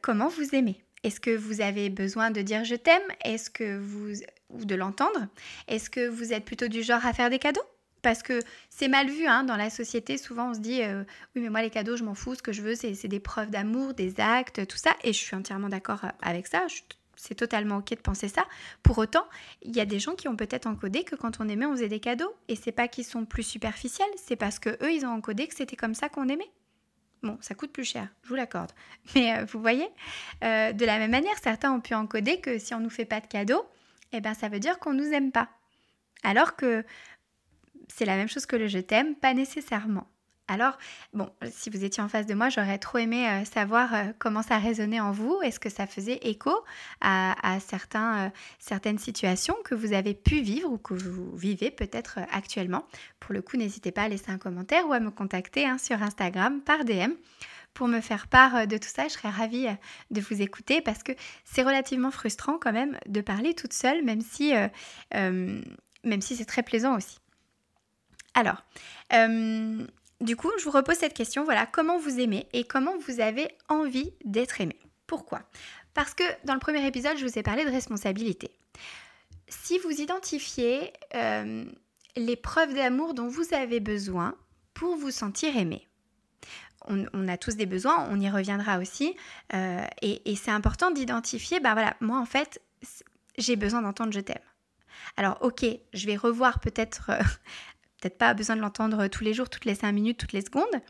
comment 0.00 0.28
vous 0.28 0.54
aimez? 0.54 0.82
Est-ce 1.04 1.20
que 1.20 1.36
vous 1.36 1.60
avez 1.60 1.90
besoin 1.90 2.30
de 2.30 2.42
dire 2.42 2.64
je 2.64 2.76
t'aime 2.76 3.02
Est-ce 3.24 3.50
que 3.50 3.78
vous 3.78 4.12
ou 4.50 4.64
de 4.64 4.74
l'entendre? 4.74 5.26
Est-ce 5.68 5.90
que 5.90 6.06
vous 6.06 6.32
êtes 6.32 6.44
plutôt 6.44 6.68
du 6.68 6.82
genre 6.82 7.04
à 7.04 7.12
faire 7.12 7.30
des 7.30 7.38
cadeaux? 7.38 7.62
Parce 8.02 8.22
que 8.22 8.40
c'est 8.68 8.88
mal 8.88 9.08
vu 9.08 9.26
hein, 9.26 9.44
dans 9.44 9.56
la 9.56 9.70
société. 9.70 10.18
Souvent, 10.18 10.50
on 10.50 10.54
se 10.54 10.60
dit 10.60 10.82
euh, 10.82 11.04
oui, 11.34 11.42
mais 11.42 11.50
moi, 11.50 11.62
les 11.62 11.70
cadeaux, 11.70 11.96
je 11.96 12.02
m'en 12.02 12.14
fous. 12.14 12.34
Ce 12.34 12.42
que 12.42 12.52
je 12.52 12.60
veux, 12.60 12.74
c'est 12.74 13.06
des 13.06 13.20
preuves 13.20 13.50
d'amour, 13.50 13.94
des 13.94 14.18
actes, 14.18 14.66
tout 14.66 14.76
ça. 14.76 14.90
Et 15.04 15.12
je 15.12 15.18
suis 15.18 15.36
entièrement 15.36 15.68
d'accord 15.68 16.04
euh, 16.04 16.08
avec 16.20 16.48
ça. 16.48 16.66
C'est 17.14 17.36
totalement 17.36 17.76
ok 17.76 17.90
de 17.90 18.00
penser 18.00 18.26
ça. 18.26 18.44
Pour 18.82 18.98
autant, 18.98 19.24
il 19.62 19.74
y 19.76 19.80
a 19.80 19.84
des 19.84 20.00
gens 20.00 20.14
qui 20.14 20.26
ont 20.26 20.36
peut-être 20.36 20.66
encodé 20.66 21.04
que 21.04 21.14
quand 21.14 21.40
on 21.40 21.48
aimait, 21.48 21.66
on 21.66 21.72
faisait 21.72 21.88
des 21.88 22.00
cadeaux. 22.00 22.34
Et 22.48 22.56
c'est 22.56 22.72
pas 22.72 22.88
qu'ils 22.88 23.04
sont 23.04 23.24
plus 23.24 23.44
superficiels, 23.44 24.08
c'est 24.16 24.36
parce 24.36 24.58
que 24.58 24.70
eux, 24.84 24.92
ils 24.92 25.06
ont 25.06 25.10
encodé 25.10 25.46
que 25.46 25.54
c'était 25.54 25.76
comme 25.76 25.94
ça 25.94 26.08
qu'on 26.08 26.28
aimait. 26.28 26.50
Bon, 27.22 27.38
ça 27.40 27.54
coûte 27.54 27.72
plus 27.72 27.84
cher, 27.84 28.08
je 28.24 28.28
vous 28.28 28.34
l'accorde. 28.34 28.72
Mais 29.14 29.36
euh, 29.36 29.44
vous 29.44 29.60
voyez, 29.60 29.88
euh, 30.42 30.72
de 30.72 30.84
la 30.84 30.98
même 30.98 31.12
manière, 31.12 31.36
certains 31.42 31.72
ont 31.72 31.80
pu 31.80 31.94
encoder 31.94 32.40
que 32.40 32.58
si 32.58 32.74
on 32.74 32.78
ne 32.78 32.84
nous 32.84 32.90
fait 32.90 33.04
pas 33.04 33.20
de 33.20 33.26
cadeaux, 33.26 33.64
eh 34.12 34.20
ben, 34.20 34.34
ça 34.34 34.48
veut 34.48 34.58
dire 34.58 34.78
qu'on 34.78 34.92
ne 34.92 35.04
nous 35.04 35.12
aime 35.12 35.30
pas. 35.30 35.48
Alors 36.24 36.56
que 36.56 36.84
c'est 37.88 38.04
la 38.04 38.16
même 38.16 38.28
chose 38.28 38.46
que 38.46 38.56
le 38.56 38.68
je 38.68 38.78
t'aime, 38.78 39.14
pas 39.14 39.34
nécessairement. 39.34 40.06
Alors, 40.52 40.76
bon, 41.14 41.30
si 41.50 41.70
vous 41.70 41.82
étiez 41.82 42.02
en 42.02 42.10
face 42.10 42.26
de 42.26 42.34
moi, 42.34 42.50
j'aurais 42.50 42.76
trop 42.76 42.98
aimé 42.98 43.26
euh, 43.26 43.42
savoir 43.46 43.94
euh, 43.94 44.04
comment 44.18 44.42
ça 44.42 44.58
résonnait 44.58 45.00
en 45.00 45.10
vous. 45.10 45.40
Est-ce 45.42 45.58
que 45.58 45.70
ça 45.70 45.86
faisait 45.86 46.18
écho 46.24 46.52
à, 47.00 47.56
certains, 47.66 48.26
euh, 48.26 48.30
certaines 48.58 48.98
situations 48.98 49.56
que 49.64 49.74
vous 49.74 49.94
avez 49.94 50.12
pu 50.12 50.42
vivre 50.42 50.70
ou 50.70 50.76
que 50.76 50.92
vous 50.92 51.34
vivez 51.34 51.70
peut-être 51.70 52.18
actuellement? 52.30 52.86
Pour 53.18 53.32
le 53.32 53.40
coup, 53.40 53.56
n'hésitez 53.56 53.92
pas 53.92 54.02
à 54.02 54.08
laisser 54.08 54.30
un 54.30 54.36
commentaire 54.36 54.86
ou 54.86 54.92
à 54.92 55.00
me 55.00 55.10
contacter 55.10 55.64
hein, 55.64 55.78
sur 55.78 56.02
Instagram 56.02 56.60
par 56.60 56.84
DM 56.84 57.12
pour 57.72 57.88
me 57.88 58.02
faire 58.02 58.26
part 58.26 58.66
de 58.66 58.76
tout 58.76 58.90
ça. 58.94 59.04
Je 59.04 59.14
serais 59.14 59.30
ravie 59.30 59.68
de 60.10 60.20
vous 60.20 60.42
écouter 60.42 60.82
parce 60.82 61.02
que 61.02 61.12
c'est 61.46 61.62
relativement 61.62 62.10
frustrant 62.10 62.58
quand 62.58 62.74
même 62.74 62.98
de 63.06 63.22
parler 63.22 63.54
toute 63.54 63.72
seule, 63.72 64.04
même 64.04 64.20
si, 64.20 64.52
même 65.14 66.20
si 66.20 66.36
c'est 66.36 66.44
très 66.44 66.62
plaisant 66.62 66.94
aussi. 66.94 67.16
Alors, 68.34 68.62
du 70.22 70.36
coup, 70.36 70.50
je 70.58 70.64
vous 70.64 70.70
repose 70.70 70.96
cette 70.96 71.14
question, 71.14 71.44
voilà, 71.44 71.66
comment 71.66 71.98
vous 71.98 72.20
aimez 72.20 72.46
et 72.52 72.64
comment 72.64 72.96
vous 72.98 73.20
avez 73.20 73.48
envie 73.68 74.12
d'être 74.24 74.60
aimé 74.60 74.78
Pourquoi? 75.06 75.42
Parce 75.94 76.14
que 76.14 76.24
dans 76.44 76.54
le 76.54 76.60
premier 76.60 76.86
épisode, 76.86 77.18
je 77.18 77.26
vous 77.26 77.38
ai 77.38 77.42
parlé 77.42 77.64
de 77.64 77.70
responsabilité. 77.70 78.50
Si 79.48 79.78
vous 79.78 80.00
identifiez 80.00 80.92
euh, 81.14 81.64
les 82.16 82.36
preuves 82.36 82.74
d'amour 82.74 83.14
dont 83.14 83.28
vous 83.28 83.52
avez 83.52 83.80
besoin 83.80 84.34
pour 84.74 84.96
vous 84.96 85.10
sentir 85.10 85.56
aimé, 85.56 85.86
on, 86.86 87.28
a 87.28 87.36
tous 87.36 87.56
des 87.56 87.66
besoins, 87.66 88.08
on 88.10 88.18
y 88.18 88.28
reviendra 88.28 88.78
aussi, 88.78 89.14
euh, 89.54 89.84
et, 90.00 90.34
c'est 90.36 90.50
important 90.50 90.90
d'identifier, 90.90 91.60
ben 91.60 91.74
voilà, 91.74 91.94
moi 92.00 92.18
en 92.18 92.26
fait, 92.26 92.60
j'ai 93.38 93.56
besoin 93.56 93.82
d'entendre 93.82 94.12
je 94.12 94.20
t'aime. 94.20 94.38
Alors 95.16 95.38
ok, 95.42 95.64
je 95.92 96.06
vais 96.06 96.16
revoir 96.16 96.60
peut-être 96.60 97.10
euh, 97.10 97.22
peut-être 98.02 98.18
pas 98.18 98.34
besoin 98.34 98.56
de 98.56 98.60
l'entendre 98.60 99.06
tous 99.06 99.22
les 99.22 99.32
jours, 99.32 99.48
toutes 99.48 99.64
les 99.64 99.76
cinq 99.76 99.92
minutes, 99.92 100.18
toutes 100.18 100.32
les 100.32 100.42
secondes, 100.42 100.82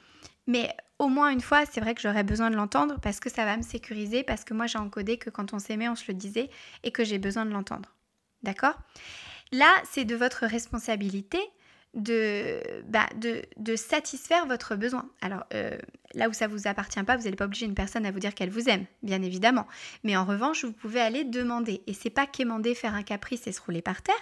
mais 0.47 0.75
au 0.99 1.09
moins 1.09 1.31
une 1.31 1.41
fois, 1.41 1.67
c'est 1.67 1.81
vrai 1.81 1.95
que 1.95 2.01
j'aurais 2.01 2.25
besoin 2.25 2.51
de 2.51 2.57
l'entendre 2.57 2.99
parce 3.01 3.21
que 3.21 3.31
ça 3.31 3.45
va 3.45 3.57
me 3.57 3.63
sécuriser, 3.63 4.23
parce 4.23 4.45
que 4.45 4.55
moi 4.55 4.67
j'ai 4.67 4.79
encodé 4.79 5.19
que 5.19 5.31
quand 5.31 5.53
on 5.53 5.59
s'aimait, 5.59 5.89
on 5.89 5.95
se 5.95 6.05
le 6.09 6.15
disait 6.15 6.49
et 6.83 6.91
que 6.91 7.05
j'ai 7.05 7.19
besoin 7.19 7.45
de 7.45 7.51
l'entendre. 7.51 7.95
D'accord? 8.43 8.79
Là, 9.53 9.71
c'est 9.85 10.05
de 10.05 10.17
votre 10.17 10.47
responsabilité 10.47 11.39
de, 11.95 12.61
bah, 12.89 13.09
de, 13.17 13.43
de, 13.59 13.77
satisfaire 13.77 14.47
votre 14.47 14.77
besoin. 14.77 15.09
Alors 15.21 15.45
euh, 15.53 15.77
là 16.15 16.29
où 16.29 16.33
ça 16.33 16.47
vous 16.47 16.67
appartient 16.67 17.03
pas, 17.03 17.17
vous 17.17 17.25
n'allez 17.25 17.37
pas 17.37 17.45
obliger 17.45 17.67
une 17.67 17.75
personne 17.75 18.07
à 18.07 18.11
vous 18.11 18.19
dire 18.19 18.35
qu'elle 18.35 18.51
vous 18.51 18.69
aime, 18.69 18.87
bien 19.03 19.23
évidemment. 19.23 19.67
Mais 20.03 20.17
en 20.17 20.25
revanche, 20.25 20.65
vous 20.65 20.73
pouvez 20.73 21.01
aller 21.01 21.25
demander. 21.25 21.83
Et 21.87 21.93
c'est 21.93 22.11
pas 22.11 22.27
quémander, 22.27 22.75
faire 22.75 22.95
un 22.95 23.03
caprice 23.03 23.47
et 23.47 23.53
se 23.53 23.61
rouler 23.61 23.83
par 23.83 24.03
terre, 24.03 24.15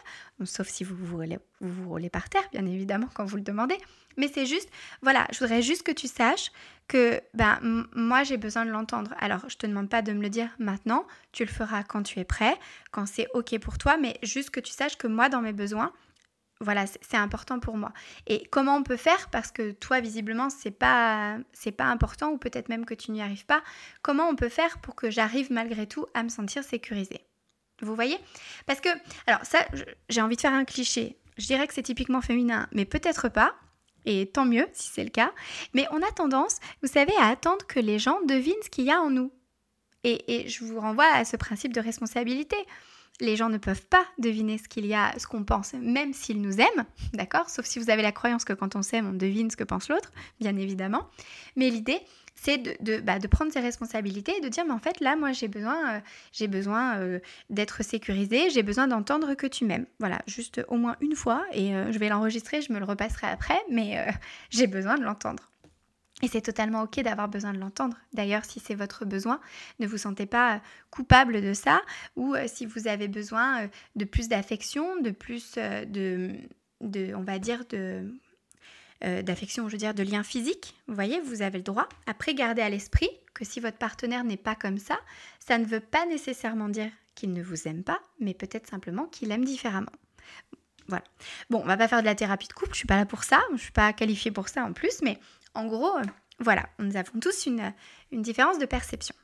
sauf 0.44 0.68
si 0.68 0.82
vous 0.82 0.96
vous 0.96 1.16
roulez, 1.16 1.38
vous 1.60 1.84
vous 1.84 1.88
roulez 1.90 2.10
par 2.10 2.28
terre, 2.28 2.48
bien 2.52 2.66
évidemment, 2.66 3.08
quand 3.14 3.24
vous 3.24 3.36
le 3.36 3.42
demandez. 3.42 3.76
Mais 4.16 4.28
c'est 4.32 4.46
juste, 4.46 4.68
voilà, 5.02 5.26
je 5.32 5.38
voudrais 5.38 5.62
juste 5.62 5.84
que 5.84 5.92
tu 5.92 6.08
saches 6.08 6.50
que 6.88 7.20
ben, 7.34 7.86
moi 7.94 8.24
j'ai 8.24 8.36
besoin 8.36 8.64
de 8.66 8.70
l'entendre. 8.70 9.14
Alors 9.20 9.48
je 9.48 9.56
te 9.56 9.66
demande 9.66 9.88
pas 9.88 10.02
de 10.02 10.12
me 10.12 10.20
le 10.20 10.28
dire 10.28 10.48
maintenant, 10.58 11.06
tu 11.30 11.44
le 11.44 11.50
feras 11.50 11.84
quand 11.84 12.02
tu 12.02 12.18
es 12.18 12.24
prêt, 12.24 12.56
quand 12.90 13.06
c'est 13.06 13.28
ok 13.32 13.58
pour 13.60 13.78
toi, 13.78 13.96
mais 13.96 14.18
juste 14.24 14.50
que 14.50 14.58
tu 14.58 14.72
saches 14.72 14.98
que 14.98 15.06
moi 15.06 15.28
dans 15.28 15.40
mes 15.40 15.52
besoins, 15.52 15.92
voilà, 16.60 16.84
c'est 16.86 17.16
important 17.16 17.58
pour 17.58 17.76
moi. 17.76 17.92
Et 18.26 18.46
comment 18.50 18.76
on 18.76 18.82
peut 18.82 18.98
faire? 18.98 19.30
Parce 19.30 19.50
que 19.50 19.72
toi, 19.72 20.00
visiblement, 20.00 20.50
c'est 20.50 20.70
pas, 20.70 21.38
c'est 21.52 21.72
pas 21.72 21.86
important, 21.86 22.30
ou 22.32 22.38
peut-être 22.38 22.68
même 22.68 22.84
que 22.84 22.94
tu 22.94 23.12
n'y 23.12 23.22
arrives 23.22 23.46
pas. 23.46 23.62
Comment 24.02 24.28
on 24.28 24.36
peut 24.36 24.50
faire 24.50 24.78
pour 24.78 24.94
que 24.94 25.10
j'arrive 25.10 25.50
malgré 25.50 25.86
tout 25.86 26.06
à 26.12 26.22
me 26.22 26.28
sentir 26.28 26.62
sécurisée? 26.62 27.20
Vous 27.80 27.94
voyez? 27.94 28.18
Parce 28.66 28.80
que, 28.80 28.90
alors 29.26 29.44
ça, 29.44 29.66
j'ai 30.10 30.20
envie 30.20 30.36
de 30.36 30.40
faire 30.42 30.52
un 30.52 30.66
cliché. 30.66 31.16
Je 31.38 31.46
dirais 31.46 31.66
que 31.66 31.72
c'est 31.72 31.82
typiquement 31.82 32.20
féminin, 32.20 32.68
mais 32.72 32.84
peut-être 32.84 33.30
pas. 33.30 33.54
Et 34.04 34.30
tant 34.30 34.44
mieux 34.44 34.68
si 34.72 34.90
c'est 34.90 35.04
le 35.04 35.10
cas. 35.10 35.32
Mais 35.72 35.86
on 35.92 36.02
a 36.02 36.10
tendance, 36.12 36.58
vous 36.82 36.88
savez, 36.88 37.14
à 37.18 37.28
attendre 37.28 37.66
que 37.66 37.80
les 37.80 37.98
gens 37.98 38.18
devinent 38.26 38.52
ce 38.62 38.68
qu'il 38.68 38.84
y 38.84 38.90
a 38.90 39.00
en 39.00 39.08
nous. 39.08 39.32
Et, 40.04 40.44
et 40.44 40.48
je 40.48 40.64
vous 40.64 40.80
renvoie 40.80 41.06
à 41.06 41.24
ce 41.24 41.36
principe 41.36 41.72
de 41.72 41.80
responsabilité 41.80 42.56
les 43.20 43.36
gens 43.36 43.48
ne 43.48 43.58
peuvent 43.58 43.86
pas 43.86 44.04
deviner 44.18 44.58
ce 44.58 44.68
qu'il 44.68 44.86
y 44.86 44.94
a, 44.94 45.12
ce 45.18 45.26
qu'on 45.26 45.44
pense, 45.44 45.74
même 45.74 46.12
s'ils 46.12 46.40
nous 46.40 46.60
aiment, 46.60 46.84
d'accord? 47.12 47.48
Sauf 47.50 47.66
si 47.66 47.78
vous 47.78 47.90
avez 47.90 48.02
la 48.02 48.12
croyance 48.12 48.44
que 48.44 48.52
quand 48.52 48.76
on 48.76 48.82
s'aime, 48.82 49.08
on 49.08 49.12
devine 49.12 49.50
ce 49.50 49.56
que 49.56 49.64
pense 49.64 49.88
l'autre, 49.88 50.12
bien 50.40 50.56
évidemment. 50.56 51.08
Mais 51.56 51.70
l'idée, 51.70 52.00
c'est 52.34 52.82
de, 52.82 53.00
bah, 53.00 53.18
prendre 53.30 53.52
ses 53.52 53.60
responsabilités 53.60 54.32
et 54.38 54.40
de 54.40 54.48
dire, 54.48 54.64
mais 54.64 54.72
en 54.72 54.78
fait, 54.78 55.00
là, 55.00 55.14
moi, 55.14 55.32
j'ai 55.32 55.48
besoin, 55.48 55.96
euh, 55.96 56.00
j'ai 56.32 56.48
besoin 56.48 56.98
euh, 56.98 57.18
d'être 57.50 57.84
sécurisée, 57.84 58.48
j'ai 58.50 58.62
besoin 58.62 58.88
d'entendre 58.88 59.34
que 59.34 59.46
tu 59.46 59.66
m'aimes. 59.66 59.86
Voilà, 59.98 60.20
juste 60.26 60.62
au 60.68 60.76
moins 60.76 60.96
une 61.00 61.14
fois, 61.14 61.44
et 61.52 61.74
euh, 61.74 61.92
je 61.92 61.98
vais 61.98 62.08
l'enregistrer, 62.08 62.62
je 62.62 62.72
me 62.72 62.78
le 62.78 62.84
repasserai 62.84 63.26
après, 63.26 63.60
mais 63.70 64.06
j'ai 64.50 64.66
besoin 64.66 64.96
de 64.96 65.02
l'entendre. 65.02 65.49
Et 66.22 66.28
c'est 66.28 66.40
totalement 66.40 66.82
ok 66.82 67.00
d'avoir 67.00 67.28
besoin 67.28 67.52
de 67.52 67.58
l'entendre. 67.58 67.96
D'ailleurs, 68.12 68.44
si 68.44 68.60
c'est 68.60 68.74
votre 68.74 69.04
besoin, 69.04 69.40
ne 69.78 69.86
vous 69.86 69.98
sentez 69.98 70.26
pas 70.26 70.56
euh, 70.56 70.58
coupable 70.90 71.40
de 71.40 71.54
ça. 71.54 71.80
Ou 72.16 72.34
euh, 72.34 72.46
si 72.46 72.66
vous 72.66 72.88
avez 72.88 73.08
besoin 73.08 73.62
euh, 73.62 73.68
de 73.96 74.04
plus 74.04 74.28
d'affection, 74.28 75.00
de 75.00 75.10
plus 75.10 75.54
de, 75.54 76.32
de, 76.80 77.14
on 77.14 77.22
va 77.22 77.38
dire, 77.38 77.64
de 77.68 78.12
d'affection, 79.24 79.66
je 79.66 79.72
veux 79.72 79.78
dire, 79.78 79.94
de 79.94 80.02
lien 80.02 80.22
physique. 80.22 80.76
Vous 80.86 80.94
voyez, 80.94 81.20
vous 81.20 81.40
avez 81.40 81.56
le 81.56 81.64
droit. 81.64 81.88
Après, 82.06 82.34
gardez 82.34 82.60
à 82.60 82.68
l'esprit 82.68 83.08
que 83.32 83.46
si 83.46 83.58
votre 83.58 83.78
partenaire 83.78 84.24
n'est 84.24 84.36
pas 84.36 84.54
comme 84.54 84.76
ça, 84.76 85.00
ça 85.38 85.56
ne 85.56 85.64
veut 85.64 85.80
pas 85.80 86.04
nécessairement 86.04 86.68
dire 86.68 86.90
qu'il 87.14 87.32
ne 87.32 87.42
vous 87.42 87.66
aime 87.66 87.82
pas, 87.82 88.02
mais 88.18 88.34
peut-être 88.34 88.68
simplement 88.68 89.06
qu'il 89.06 89.30
aime 89.30 89.46
différemment. 89.46 89.92
Voilà. 90.88 91.04
Bon, 91.50 91.60
on 91.62 91.66
va 91.66 91.76
pas 91.76 91.88
faire 91.88 92.00
de 92.00 92.06
la 92.06 92.14
thérapie 92.14 92.48
de 92.48 92.52
couple, 92.52 92.72
je 92.72 92.78
suis 92.78 92.86
pas 92.86 92.96
là 92.96 93.06
pour 93.06 93.24
ça, 93.24 93.40
je 93.52 93.62
suis 93.62 93.72
pas 93.72 93.92
qualifiée 93.92 94.32
pour 94.32 94.48
ça 94.48 94.64
en 94.64 94.72
plus, 94.72 95.00
mais 95.02 95.18
en 95.54 95.66
gros, 95.66 95.96
euh, 95.96 96.02
voilà, 96.38 96.68
nous 96.78 96.96
avons 96.96 97.18
tous 97.20 97.46
une, 97.46 97.72
différence 98.12 98.58
de 98.58 98.66
perception. 98.66 99.14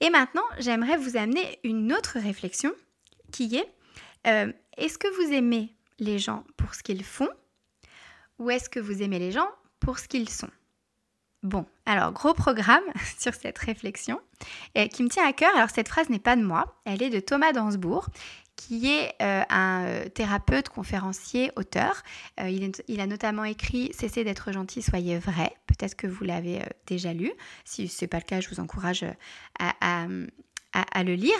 Et 0.00 0.10
maintenant, 0.10 0.42
j'aimerais 0.58 0.96
vous 0.96 1.16
amener 1.16 1.58
une 1.64 1.92
autre 1.92 2.18
réflexion 2.18 2.72
qui 3.32 3.56
est, 3.56 3.68
euh, 4.26 4.52
est-ce 4.76 4.98
que 4.98 5.08
vous 5.08 5.32
aimez 5.32 5.74
les 5.98 6.18
gens 6.18 6.44
pour 6.56 6.74
ce 6.74 6.82
qu'ils 6.82 7.04
font 7.04 7.28
ou 8.38 8.50
est-ce 8.50 8.70
que 8.70 8.78
vous 8.78 9.02
aimez 9.02 9.18
les 9.18 9.32
gens 9.32 9.48
pour 9.80 9.98
ce 9.98 10.06
qu'ils 10.06 10.28
sont? 10.28 10.50
Bon, 11.42 11.66
alors 11.86 12.12
gros 12.12 12.34
programme 12.34 12.84
sur 13.18 13.34
cette 13.34 13.58
réflexion 13.58 14.20
qui 14.92 15.02
me 15.02 15.08
tient 15.08 15.26
à 15.26 15.32
cœur. 15.32 15.54
Alors 15.56 15.70
cette 15.70 15.88
phrase 15.88 16.08
n'est 16.08 16.18
pas 16.18 16.36
de 16.36 16.42
moi, 16.42 16.80
elle 16.84 17.02
est 17.02 17.10
de 17.10 17.20
Thomas 17.20 17.52
Dansbourg 17.52 18.08
qui 18.58 18.92
est 18.92 19.14
euh, 19.22 19.42
un 19.48 19.84
euh, 19.84 20.08
thérapeute, 20.08 20.68
conférencier, 20.68 21.52
auteur. 21.54 22.02
Euh, 22.40 22.50
il, 22.88 23.00
a 23.00 23.06
notamment 23.06 23.44
écrit 23.44 23.92
Cessez 23.96 24.24
d'être 24.24 24.50
gentil, 24.50 24.82
soyez 24.82 25.16
vrai. 25.16 25.52
Peut-être 25.66 25.94
que 25.94 26.08
vous 26.08 26.24
l'avez 26.24 26.62
déjà 26.86 27.12
lu. 27.12 27.30
Si 27.64 27.86
ce 27.86 28.04
n'est 28.04 28.08
pas 28.08 28.18
le 28.18 28.24
cas, 28.24 28.40
je 28.40 28.48
vous 28.48 28.58
encourage 28.58 29.06
à, 29.60 30.06
le 30.08 31.14
lire. 31.14 31.38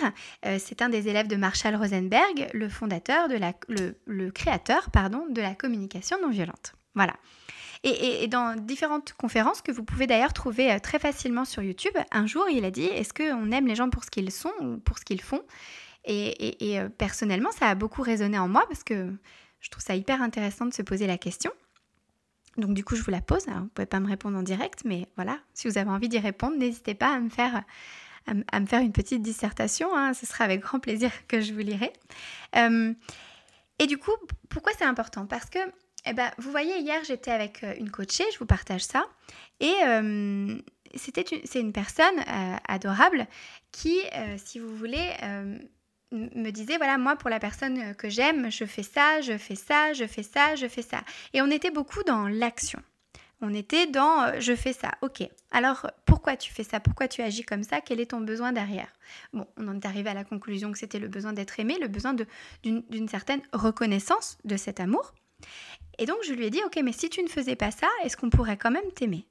C'est 0.59 0.81
un 0.81 0.87
des 0.87 1.09
élèves 1.09 1.27
de 1.27 1.35
Marshall 1.35 1.75
Rosenberg, 1.75 2.49
le 2.53 2.69
fondateur, 2.69 3.27
le, 3.27 4.29
créateur 4.29 4.89
pardon, 4.89 5.25
de 5.29 5.41
la 5.41 5.55
communication 5.55 6.17
non 6.21 6.29
violente. 6.29 6.73
Voilà. 6.95 7.13
Et, 7.83 8.27
dans 8.27 8.55
différentes 8.55 9.13
conférences 9.13 9.61
que 9.61 9.73
vous 9.73 9.83
pouvez 9.83 10.07
d'ailleurs 10.07 10.33
trouver 10.33 10.79
très 10.79 10.99
facilement 10.99 11.43
sur 11.43 11.63
YouTube, 11.63 11.93
un 12.11 12.27
jour 12.27 12.45
il 12.49 12.63
a 12.63 12.71
dit 12.71 12.85
est-ce 12.85 13.13
qu'on 13.13 13.51
aime 13.51 13.67
les 13.67 13.75
gens 13.75 13.89
pour 13.89 14.05
ce 14.05 14.09
qu'ils 14.09 14.31
sont 14.31 14.53
ou 14.61 14.77
pour 14.77 14.99
ce 14.99 15.03
qu'ils 15.03 15.21
font? 15.21 15.41
Et, 16.05 16.73
et 16.73 16.81
personnellement, 16.97 17.51
ça 17.51 17.67
a 17.67 17.75
beaucoup 17.75 18.01
résonné 18.01 18.39
en 18.39 18.47
moi 18.47 18.65
parce 18.67 18.83
que 18.83 19.13
je 19.59 19.69
trouve 19.69 19.83
ça 19.83 19.95
hyper 19.95 20.21
intéressant 20.21 20.65
de 20.65 20.73
se 20.73 20.81
poser 20.81 21.07
la 21.07 21.17
question. 21.17 21.51
Donc 22.57 22.73
du 22.73 22.83
coup, 22.83 22.95
je 22.95 23.01
vous 23.01 23.11
la 23.11 23.21
pose. 23.21 23.45
vous 23.45 23.53
ne 23.53 23.67
pouvez 23.67 23.85
pas 23.85 23.99
me 23.99 24.07
répondre 24.07 24.37
en 24.37 24.43
direct, 24.43 24.81
mais 24.85 25.07
voilà, 25.15 25.39
si 25.53 25.67
vous 25.67 25.77
avez 25.77 25.89
envie 25.89 26.09
d'y 26.09 26.19
répondre, 26.19 26.57
n'hésitez 26.57 26.93
pas 26.93 27.13
à 27.13 27.19
me 27.19 27.29
faire, 27.29 27.63
à, 28.27 28.59
me 28.59 28.65
faire 28.65 28.81
une 28.81 28.91
petite 28.91 29.21
dissertation. 29.21 29.95
Hein. 29.95 30.13
ce 30.13 30.25
sera 30.25 30.43
avec 30.43 30.61
grand 30.61 30.79
plaisir 30.79 31.11
que 31.27 31.41
je 31.41 31.53
vous 31.53 31.59
lirai. 31.59 31.91
Euh, 32.55 32.93
et 33.79 33.87
du 33.87 33.97
coup, 33.97 34.11
pourquoi 34.49 34.73
c'est 34.77 34.85
important? 34.85 35.25
Parce 35.25 35.49
que, 35.49 35.59
eh 36.05 36.13
ben, 36.13 36.29
vous 36.37 36.51
voyez, 36.51 36.79
hier, 36.79 37.01
j'étais 37.05 37.31
avec 37.31 37.63
euh, 37.63 37.73
une 37.79 37.91
coachée, 37.91 38.25
je 38.33 38.39
vous 38.39 38.45
partage 38.45 38.83
ça, 38.83 39.05
et 39.59 39.73
euh, 39.85 40.57
c'est 40.95 41.59
une 41.59 41.71
personne 41.71 42.19
adorable 42.67 43.27
qui, 43.71 43.95
si 44.37 44.57
vous 44.57 44.75
voulez, 44.75 45.07
me 46.11 46.51
disait, 46.51 46.77
voilà, 46.77 46.97
moi, 46.97 47.15
pour 47.15 47.29
la 47.29 47.39
personne 47.39 47.95
que 47.95 48.09
j'aime, 48.09 48.51
je 48.51 48.65
fais 48.65 48.83
ça, 48.83 49.21
je 49.21 49.37
fais 49.37 49.55
ça, 49.55 49.93
je 49.93 50.05
fais 50.05 50.23
ça, 50.23 50.55
je 50.55 50.67
fais 50.67 50.81
ça. 50.81 51.01
Et 51.33 51.41
on 51.41 51.51
était 51.51 51.71
beaucoup 51.71 52.03
dans 52.03 52.27
l'action. 52.27 52.81
On 53.41 53.53
était 53.53 53.87
dans 53.87 54.23
euh, 54.23 54.39
je 54.39 54.53
fais 54.53 54.73
ça, 54.73 54.91
ok. 55.01 55.23
Alors 55.51 55.89
pourquoi 56.05 56.35
tu 56.35 56.51
fais 56.51 56.63
ça? 56.63 56.79
Pourquoi 56.79 57.07
tu 57.07 57.21
agis 57.21 57.43
comme 57.43 57.63
ça? 57.63 57.79
Quel 57.79 57.99
est 58.01 58.11
ton 58.11 58.19
besoin 58.19 58.51
derrière? 58.51 58.91
Bon, 59.31 59.47
on 59.57 59.67
en 59.69 59.75
est 59.75 59.85
arrivé 59.85 60.09
à 60.09 60.13
la 60.13 60.25
conclusion 60.25 60.71
que 60.71 60.77
c'était 60.77 60.99
le 60.99 61.07
besoin 61.07 61.31
d'être 61.31 61.59
aimé, 61.59 61.77
le 61.79 61.87
besoin 61.87 62.15
d'une 62.63 63.07
certaine 63.07 63.41
reconnaissance 63.53 64.37
de 64.43 64.57
cet 64.57 64.79
amour. 64.79 65.13
Et 65.99 66.05
donc 66.05 66.17
je 66.25 66.33
lui 66.33 66.45
ai 66.45 66.49
dit, 66.49 66.61
ok, 66.65 66.79
mais 66.83 66.91
si 66.91 67.09
tu 67.09 67.23
ne 67.23 67.29
faisais 67.29 67.55
pas 67.55 67.71
ça, 67.71 67.87
est-ce 68.03 68.17
qu'on 68.17 68.29
pourrait 68.29 68.57
quand 68.57 68.71
même 68.71 68.91
t'aimer? 68.93 69.25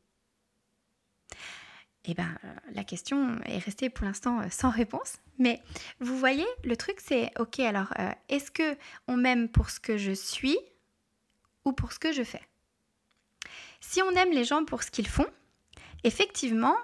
Eh 2.10 2.14
bien, 2.14 2.34
euh, 2.44 2.48
la 2.72 2.84
question 2.84 3.38
est 3.44 3.58
restée 3.58 3.90
pour 3.90 4.06
l'instant 4.06 4.40
euh, 4.40 4.46
sans 4.50 4.70
réponse. 4.70 5.18
Mais 5.38 5.62
vous 6.00 6.18
voyez, 6.18 6.46
le 6.64 6.76
truc 6.76 7.00
c'est, 7.04 7.30
ok, 7.38 7.60
alors, 7.60 7.92
est-ce 8.28 8.50
que 8.50 8.76
on 9.06 9.16
m'aime 9.16 9.48
pour 9.48 9.70
ce 9.70 9.78
que 9.78 9.96
je 9.98 10.12
suis 10.12 10.58
ou 11.64 11.72
pour 11.72 11.92
ce 11.92 11.98
que 11.98 12.12
je 12.12 12.22
fais? 12.22 12.42
Si 13.80 14.02
on 14.02 14.10
aime 14.12 14.32
les 14.32 14.44
gens 14.44 14.64
pour 14.64 14.82
ce 14.82 14.90
qu'ils 14.90 15.06
font, 15.06 15.26
effectivement, 16.02 16.76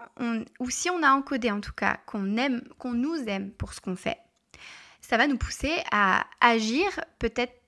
ou 0.61 0.71
si 0.71 0.91
on 0.91 1.03
a 1.03 1.11
encodé 1.11 1.51
en 1.51 1.61
tout 1.61 1.73
cas 1.73 1.99
qu'on 2.07 2.37
aime, 2.37 2.63
qu'on 2.79 2.93
nous 2.93 3.17
aime 3.27 3.51
pour 3.51 3.75
ce 3.75 3.81
qu'on 3.81 3.97
fait, 3.97 4.19
ça 5.01 5.17
va 5.17 5.27
nous 5.27 5.37
pousser 5.37 5.75
à 5.91 6.25
agir 6.41 6.89
peut-être 7.19 7.64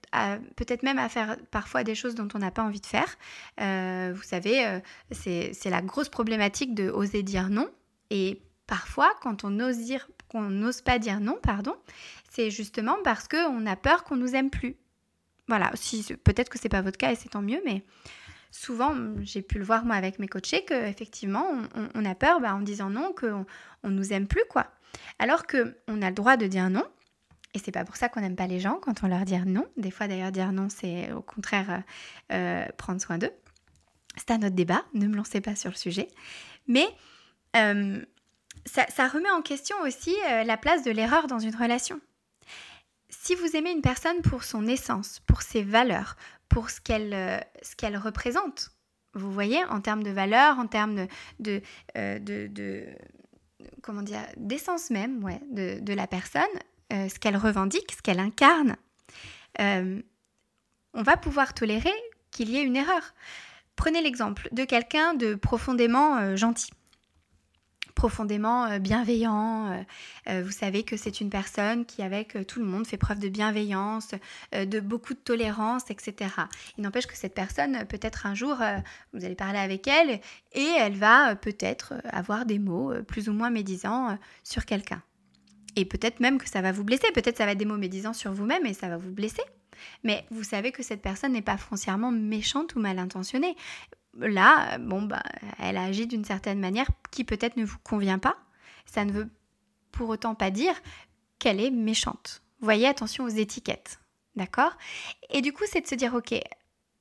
peut-être 0.57 0.83
même 0.83 0.99
à 0.99 1.09
faire 1.09 1.37
parfois 1.51 1.85
des 1.85 1.95
choses 1.95 2.15
dont 2.15 2.29
on 2.35 2.39
n'a 2.39 2.51
pas 2.51 2.63
envie 2.63 2.81
de 2.81 2.87
faire. 2.87 3.17
Euh, 3.61 4.13
vous 4.15 4.23
savez, 4.23 4.67
euh, 4.67 4.81
c'est 5.11 5.71
la 5.71 5.83
grosse 5.83 6.09
problématique 6.09 6.75
de 6.75 6.91
oser 6.91 7.23
dire 7.23 7.51
non. 7.51 7.69
Et 8.11 8.41
parfois, 8.67 9.15
quand 9.23 9.45
on 9.45 9.61
ose 9.61 9.79
n'ose 10.35 10.83
pas 10.83 10.99
dire 10.99 11.21
non, 11.21 11.39
pardon, 11.43 11.75
c'est 12.31 12.51
justement 12.51 12.97
parce 13.05 13.29
qu'on 13.29 13.67
a 13.67 13.77
peur 13.77 14.05
qu'on 14.05 14.17
nous 14.17 14.35
aime 14.35 14.51
plus. 14.51 14.77
Voilà, 15.49 15.71
peut-être 16.25 16.49
que 16.49 16.59
c'est 16.59 16.69
pas 16.69 16.83
votre 16.83 16.99
cas 16.99 17.13
et 17.13 17.15
c'est 17.15 17.29
tant 17.29 17.43
mieux, 17.43 17.61
mais 17.65 17.85
souvent, 18.51 18.95
j'ai 19.23 19.43
pu 19.43 19.59
le 19.59 19.65
voir 19.65 19.85
moi 19.85 19.95
avec 19.95 20.19
mes 20.19 20.27
coachés, 20.27 20.65
qu'effectivement, 20.65 21.47
on, 21.75 21.89
on, 21.95 22.05
a 22.05 22.15
peur 22.15 22.41
bah, 22.41 22.55
en 22.55 22.61
disant 22.61 22.91
non, 22.91 23.13
qu'on 23.13 23.47
on 23.85 23.91
nous 23.91 24.13
aime 24.13 24.27
plus, 24.27 24.43
quoi. 24.51 24.67
Alors 25.19 25.47
qu'on 25.47 26.03
a 26.03 26.09
le 26.09 26.15
droit 26.15 26.37
de 26.37 26.47
dire 26.47 26.69
non, 26.69 26.85
et 27.55 27.59
c'est 27.59 27.73
pas 27.73 27.85
pour 27.85 27.97
ça 27.97 28.09
qu'on 28.09 28.21
n'aime 28.21 28.37
pas 28.37 28.47
les 28.47 28.61
gens 28.61 28.79
quand 28.81 29.03
on 29.03 29.09
leur 29.09 29.25
dit 29.25 29.37
non. 29.47 29.67
Des 29.77 29.91
fois 29.91 30.09
d'ailleurs 30.09 30.33
dire 30.33 30.53
non, 30.53 30.69
c'est 30.69 31.13
au 31.13 31.23
contraire 31.23 31.71
euh, 31.71 31.79
euh, 32.33 32.67
prendre 32.77 33.01
soin 33.01 33.19
d'eux. 33.19 33.33
C'est 34.17 34.31
un 34.31 34.39
autre 34.39 34.51
débat, 34.51 34.85
ne 34.95 35.07
me 35.07 35.17
lancez 35.17 35.41
pas 35.41 35.57
sur 35.57 35.71
le 35.71 35.77
sujet. 35.77 36.09
Mais 36.67 36.87
euh, 37.57 38.03
ça, 38.65 39.09
remet 39.09 39.31
en 39.31 39.43
question 39.43 39.77
aussi 39.83 40.15
la 40.45 40.57
place 40.57 40.83
de 40.83 40.91
l'erreur 40.91 41.27
dans 41.27 41.39
une 41.39 41.55
relation. 41.55 42.01
Si 43.09 43.35
vous 43.35 43.55
aimez 43.55 43.71
une 43.71 43.83
personne 43.83 44.21
pour 44.23 44.43
son 44.43 44.67
essence, 44.67 45.21
pour 45.27 45.43
ses 45.43 45.63
valeurs, 45.63 46.17
pour 46.49 46.71
ce 46.71 46.81
qu'elle 46.81 47.45
qu'elle 47.77 47.97
représente. 47.97 48.71
Vous 49.17 49.33
voyez, 49.33 49.65
en 49.67 49.81
termes 49.81 50.03
de 50.03 50.11
valeur, 50.11 50.59
en 50.59 50.67
termes 50.67 50.95
de, 50.95 51.09
de, 51.41 51.63
euh, 51.97 52.85
comment 53.83 54.03
dire, 54.03 54.21
d'essence 54.37 54.91
même 54.91 55.25
ouais, 55.25 55.41
de, 55.51 55.81
de, 55.81 55.93
la 55.95 56.07
personne, 56.07 56.43
euh, 56.93 57.09
ce 57.09 57.19
qu'elle 57.19 57.37
revendique, 57.37 57.93
ce 57.93 58.03
qu'elle 58.03 58.21
incarne, 58.21 58.77
on 59.59 61.03
va 61.03 61.17
pouvoir 61.17 61.55
tolérer 61.55 61.95
qu'il 62.31 62.51
y 62.51 62.59
ait 62.59 62.63
une 62.63 62.77
erreur. 62.77 63.15
Prenez 63.75 64.03
l'exemple 64.03 64.49
de 64.53 64.65
quelqu'un 64.65 65.15
de 65.15 65.35
profondément 65.35 66.37
gentil 66.37 66.71
profondément 67.97 68.67
euh, 68.67 68.79
bienveillant. 68.79 69.73
Euh, 69.73 69.83
euh, 70.29 70.43
vous 70.45 70.53
savez 70.53 70.85
que 70.85 70.97
c'est 70.97 71.21
une 71.21 71.31
personne 71.31 71.85
qui, 71.85 72.03
avec 72.03 72.47
tout 72.47 72.61
le 72.61 72.67
monde, 72.67 72.87
fait 72.87 72.99
preuve 72.99 73.19
de 73.19 73.29
bienveillance, 73.29 74.11
de 74.53 74.81
beaucoup 74.81 75.15
de 75.15 75.19
tolérance, 75.19 75.91
etc. 75.91 76.31
Il 76.79 76.85
n'empêche 76.85 77.07
que 77.07 77.17
cette 77.17 77.35
personne, 77.35 77.85
peut-être 77.87 78.27
un 78.27 78.35
jour, 78.35 78.59
vous 79.13 79.25
allez 79.25 79.35
parler 79.35 79.59
avec 79.59 79.89
elle 79.89 80.21
et 80.53 80.69
elle 80.79 80.95
va 80.95 81.35
peut-être 81.35 81.95
avoir 82.11 82.45
des 82.45 82.59
mots 82.59 82.93
plus 83.09 83.29
ou 83.29 83.33
moins 83.33 83.51
médisants 83.51 84.19
sur 84.45 84.67
quelqu'un. 84.67 85.03
Et 85.77 85.85
peut-être 85.85 86.21
même 86.21 86.39
que 86.39 86.49
ça 86.49 86.63
va 86.63 86.73
vous 86.73 86.85
blesser, 86.85 87.11
peut-être 87.13 87.37
ça 87.37 87.47
va 87.47 87.53
être 87.53 87.59
des 87.59 87.65
mots 87.65 87.77
médisants 87.77 88.15
sur 88.15 88.33
vous-même 88.33 88.67
et 88.67 88.75
ça 88.75 88.89
va 88.89 88.97
vous 88.97 89.13
blesser. 89.13 89.43
Mais 90.05 90.25
vous 90.31 90.43
savez 90.43 90.73
que 90.73 90.83
cette 90.83 91.03
personne 91.03 91.33
n'est 91.33 91.43
pas 91.43 91.59
foncièrement 91.59 92.11
méchante 92.11 92.75
ou 92.75 92.81
mal 92.81 92.99
intentionnée 92.99 93.55
là, 94.19 94.79
bon, 94.79 95.03
bah, 95.03 95.23
elle 95.59 95.77
agit 95.77 96.07
d'une 96.07 96.25
certaine 96.25 96.59
manière 96.59 96.89
qui 97.11 97.25
peut-être 97.25 97.57
ne 97.57 97.65
vous 97.65 97.79
convient 97.83 98.19
pas. 98.19 98.37
Ça 98.85 99.05
ne 99.05 99.13
veut 99.13 99.29
pour 99.93 100.09
autant 100.09 100.35
pas 100.35 100.51
dire 100.51 100.75
qu'elle 101.39 101.61
est 101.61 101.71
méchante. 101.71 102.43
Voyez, 102.61 102.87
attention 102.87 103.25
aux 103.25 103.29
étiquettes. 103.29 104.01
D'accord? 104.35 104.77
Et 105.31 105.41
du 105.41 105.53
coup, 105.53 105.65
c'est 105.67 105.81
de 105.81 105.87
se 105.87 105.95
dire, 105.95 106.15
ok, 106.15 106.35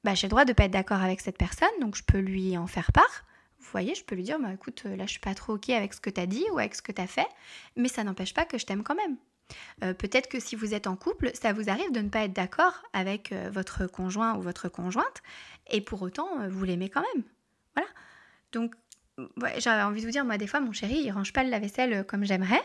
bah, 0.03 0.13
j'ai 0.13 0.27
le 0.27 0.31
droit 0.31 0.45
de 0.45 0.51
ne 0.51 0.55
pas 0.55 0.65
être 0.65 0.71
d'accord 0.71 1.01
avec 1.01 1.21
cette 1.21 1.37
personne, 1.37 1.67
donc 1.81 1.95
je 1.95 2.03
peux 2.03 2.19
lui 2.19 2.57
en 2.57 2.67
faire 2.67 2.91
part. 2.91 3.25
Vous 3.59 3.71
voyez, 3.71 3.95
je 3.95 4.03
peux 4.03 4.15
lui 4.15 4.23
dire, 4.23 4.39
bah, 4.39 4.53
écoute, 4.53 4.83
là, 4.83 5.05
je 5.05 5.11
suis 5.11 5.19
pas 5.19 5.33
trop 5.33 5.53
ok 5.53 5.69
avec 5.69 5.93
ce 5.93 6.01
que 6.01 6.09
tu 6.09 6.21
as 6.21 6.25
dit 6.25 6.45
ou 6.51 6.59
avec 6.59 6.75
ce 6.75 6.81
que 6.81 6.91
tu 6.91 7.01
as 7.01 7.07
fait, 7.07 7.27
mais 7.75 7.87
ça 7.87 8.03
n'empêche 8.03 8.33
pas 8.33 8.45
que 8.45 8.57
je 8.57 8.65
t'aime 8.65 8.83
quand 8.83 8.95
même. 8.95 9.17
Euh, 9.83 9.93
peut-être 9.93 10.27
que 10.27 10.39
si 10.39 10.55
vous 10.55 10.73
êtes 10.73 10.87
en 10.87 10.95
couple, 10.95 11.31
ça 11.33 11.53
vous 11.53 11.69
arrive 11.69 11.91
de 11.91 11.99
ne 11.99 12.09
pas 12.09 12.23
être 12.23 12.33
d'accord 12.33 12.83
avec 12.93 13.31
euh, 13.31 13.49
votre 13.51 13.87
conjoint 13.87 14.35
ou 14.37 14.41
votre 14.41 14.69
conjointe, 14.69 15.21
et 15.69 15.81
pour 15.81 16.01
autant, 16.01 16.41
euh, 16.41 16.49
vous 16.49 16.63
l'aimez 16.65 16.89
quand 16.89 17.03
même. 17.13 17.23
Voilà. 17.75 17.89
Donc, 18.51 18.73
j'avais 19.57 19.81
envie 19.83 20.01
de 20.01 20.05
vous 20.05 20.11
dire, 20.11 20.25
moi, 20.25 20.37
des 20.37 20.47
fois, 20.47 20.59
mon 20.59 20.71
chéri, 20.71 21.01
il 21.03 21.11
range 21.11 21.33
pas 21.33 21.43
le 21.43 21.49
lave-vaisselle 21.49 22.05
comme 22.05 22.25
j'aimerais, 22.25 22.61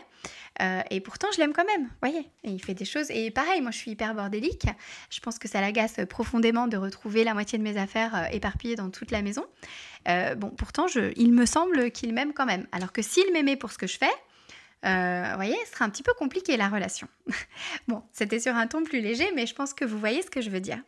et 0.89 0.99
pourtant, 1.01 1.27
je 1.33 1.39
l'aime 1.39 1.53
quand 1.53 1.65
même. 1.65 1.89
Voyez, 2.01 2.29
et 2.43 2.51
il 2.51 2.61
fait 2.61 2.73
des 2.73 2.85
choses. 2.85 3.09
Et 3.09 3.31
pareil, 3.31 3.61
moi, 3.61 3.71
je 3.71 3.77
suis 3.77 3.91
hyper 3.91 4.13
bordélique. 4.13 4.67
Je 5.09 5.19
pense 5.21 5.39
que 5.39 5.47
ça 5.47 5.61
l'agace 5.61 5.99
profondément 6.09 6.67
de 6.67 6.77
retrouver 6.77 7.23
la 7.23 7.33
moitié 7.33 7.57
de 7.57 7.63
mes 7.63 7.77
affaires 7.77 8.27
éparpillées 8.31 8.75
dans 8.75 8.89
toute 8.89 9.11
la 9.11 9.21
maison. 9.21 9.45
bon, 10.05 10.49
pourtant, 10.49 10.87
il 11.15 11.33
me 11.33 11.45
semble 11.45 11.91
qu'il 11.91 12.13
m'aime 12.13 12.33
quand 12.33 12.45
même. 12.45 12.67
Alors 12.71 12.91
que 12.91 13.01
s'il 13.01 13.31
m'aimait 13.31 13.55
pour 13.55 13.71
ce 13.71 13.77
que 13.77 13.87
je 13.87 13.97
fais, 13.97 14.11
euh, 14.85 15.27
vous 15.29 15.35
voyez, 15.35 15.57
ce 15.65 15.73
sera 15.73 15.85
un 15.85 15.89
petit 15.89 16.03
peu 16.03 16.13
compliqué 16.13 16.57
la 16.57 16.67
relation. 16.67 17.07
bon, 17.87 18.03
c'était 18.13 18.39
sur 18.39 18.55
un 18.55 18.67
ton 18.67 18.83
plus 18.83 19.01
léger, 19.01 19.29
mais 19.35 19.45
je 19.45 19.53
pense 19.53 19.73
que 19.73 19.85
vous 19.85 19.99
voyez 19.99 20.21
ce 20.21 20.29
que 20.29 20.41
je 20.41 20.49
veux 20.49 20.59
dire. 20.59 20.79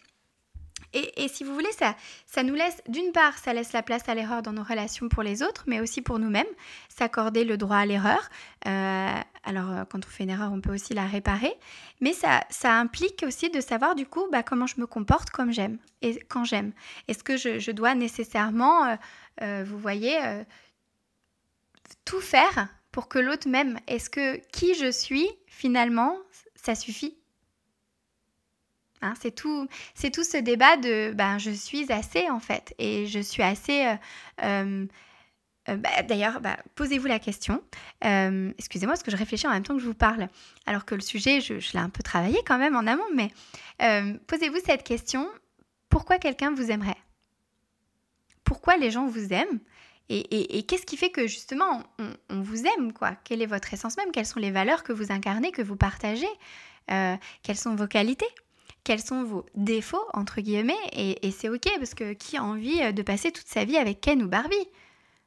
Et, 0.94 1.28
si 1.28 1.44
vous 1.44 1.54
voulez, 1.54 1.72
ça, 1.72 2.44
nous 2.44 2.54
laisse, 2.54 2.82
d'une 2.88 3.12
part, 3.12 3.38
ça 3.38 3.54
laisse 3.54 3.74
la 3.74 3.82
place 3.82 4.08
à 4.08 4.14
l'erreur 4.14 4.44
dans 4.44 4.54
nos 4.54 4.64
relations 4.64 5.10
pour 5.10 5.24
les 5.24 5.42
autres, 5.42 5.64
mais 5.66 5.82
aussi 5.82 6.02
pour 6.02 6.20
nous-mêmes, 6.20 6.46
s'accorder 6.88 7.44
le 7.44 7.58
droit 7.58 7.78
à 7.78 7.86
l'erreur. 7.86 8.30
Euh, 8.68 9.12
alors, 9.44 9.72
euh, 9.72 9.84
quand 9.90 10.06
on 10.06 10.10
fait 10.10 10.24
une 10.24 10.30
erreur, 10.30 10.52
on 10.52 10.62
peut 10.62 10.74
aussi 10.74 10.94
la 10.94 11.06
réparer, 11.06 11.54
mais 12.00 12.14
ça, 12.14 12.44
implique 12.64 13.24
aussi 13.26 13.50
de 13.50 13.60
savoir, 13.60 13.96
du 13.96 14.06
coup, 14.06 14.28
bah, 14.32 14.44
comment 14.44 14.68
je 14.68 14.80
me 14.80 14.86
comporte 14.86 15.32
comme 15.32 15.52
j'aime 15.52 15.80
et 16.02 16.20
quand 16.30 16.44
j'aime. 16.44 16.74
Est-ce 17.08 17.24
que 17.24 17.38
je, 17.38 17.72
dois 17.72 17.96
nécessairement, 17.96 18.98
vous 19.42 19.80
voyez, 19.80 20.20
tout 22.06 22.22
faire 22.22 22.68
pour 22.92 23.08
que 23.08 23.20
l'autre 23.20 23.50
m'aime? 23.50 23.80
Est-ce 23.88 24.10
que 24.10 24.38
qui 24.52 24.76
je 24.76 24.92
suis, 24.92 25.28
finalement, 25.48 26.18
ça 26.56 26.76
suffit? 26.76 27.18
Hein, 29.04 29.14
c'est 29.20 29.36
tout, 29.36 29.68
ce 29.96 30.38
débat 30.38 30.78
de 30.78 31.12
ben, 31.14 31.38
je 31.38 31.52
suis 31.52 31.92
assez 31.92 32.30
en 32.30 32.40
fait. 32.40 32.74
Et 32.80 33.06
je 33.06 33.20
suis 33.20 33.44
assez. 33.44 33.86
Euh, 33.86 33.96
euh, 34.44 34.86
euh, 35.70 35.78
bah, 35.78 36.02
d'ailleurs, 36.04 36.42
bah, 36.42 36.58
posez-vous 36.76 37.08
la 37.08 37.20
question. 37.20 37.62
excusez-moi 38.02 38.94
parce 38.94 39.04
que 39.04 39.12
je 39.12 39.18
réfléchis 39.18 39.48
en 39.48 39.52
même 39.52 39.64
temps 39.64 39.76
que 39.76 39.82
je 39.82 39.86
vous 39.86 39.94
parle, 39.94 40.28
alors 40.66 40.86
que 40.86 40.96
le 40.96 41.02
sujet, 41.02 41.40
je, 41.40 41.54
l'ai 41.54 41.80
un 41.80 41.90
peu 41.90 42.04
travaillé 42.04 42.38
quand 42.46 42.58
même 42.58 42.76
en 42.76 42.86
amont, 42.88 43.04
mais 43.14 43.30
posez-vous 44.28 44.60
cette 44.66 44.84
question. 44.84 45.28
Pourquoi 45.90 46.18
quelqu'un 46.18 46.52
vous 46.54 46.72
aimerait? 46.72 46.98
Pourquoi 48.44 48.78
les 48.78 48.92
gens 48.92 49.06
vous 49.06 49.32
aiment? 49.32 49.60
Et, 50.10 50.64
qu'est-ce 50.64 50.86
qui 50.86 50.98
fait 50.98 51.12
que 51.12 51.28
justement 51.28 51.82
on, 52.30 52.42
vous 52.42 52.66
aime 52.66 52.92
quoi? 52.92 53.16
Quelle 53.24 53.42
est 53.42 53.48
votre 53.48 53.74
essence 53.74 53.96
même? 53.96 54.12
Quelles 54.12 54.26
sont 54.26 54.40
les 54.40 54.52
valeurs 54.52 54.84
que 54.84 54.92
vous 54.92 55.14
incarnez, 55.14 55.52
que 55.52 55.62
vous 55.62 55.78
partagez? 55.78 56.28
Quelles 56.88 57.58
sont 57.58 57.76
vos 57.76 57.88
qualités? 57.88 58.28
Quels 58.84 59.02
sont 59.02 59.24
vos 59.24 59.46
défauts, 59.56 60.06
entre 60.14 60.42
guillemets, 60.42 60.74
et, 60.92 61.32
c'est 61.32 61.50
ok, 61.50 61.68
parce 61.78 61.94
que 61.94 62.14
qui 62.14 62.38
a 62.38 62.44
envie 62.44 62.82
euh, 62.82 62.92
de 62.92 63.02
passer 63.02 63.32
toute 63.32 63.48
sa 63.48 63.64
vie 63.66 63.78
avec 63.78 64.02
Ken 64.02 64.22
ou 64.22 64.28
Barbie? 64.28 64.68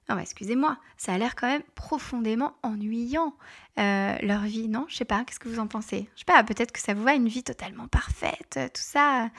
Non, 0.09 0.19
excusez-moi, 0.19 0.77
ça 0.97 1.14
a 1.14 1.19
l'air 1.19 1.35
quand 1.35 1.49
même 1.49 1.62
profondément 1.75 2.55
ennuyant, 2.62 3.35
euh, 3.79 4.16
leur 4.23 4.42
vie, 4.42 4.69
non? 4.69 4.87
Je 4.88 4.97
sais 4.97 5.05
pas, 5.05 5.25
qu'est-ce 5.25 5.40
que 5.40 5.49
vous 5.49 5.59
en 5.59 5.66
pensez? 5.66 6.09
Je 6.14 6.21
sais 6.21 6.25
pas, 6.27 6.45
peut-être 6.45 6.71
que 6.71 6.81
ça 6.81 6.95
vous 6.95 7.03
va, 7.03 7.14
une 7.14 7.29
vie 7.29 7.42
totalement 7.42 7.88
parfaite, 7.88 8.59
tout 8.73 8.83
ça. 8.83 9.31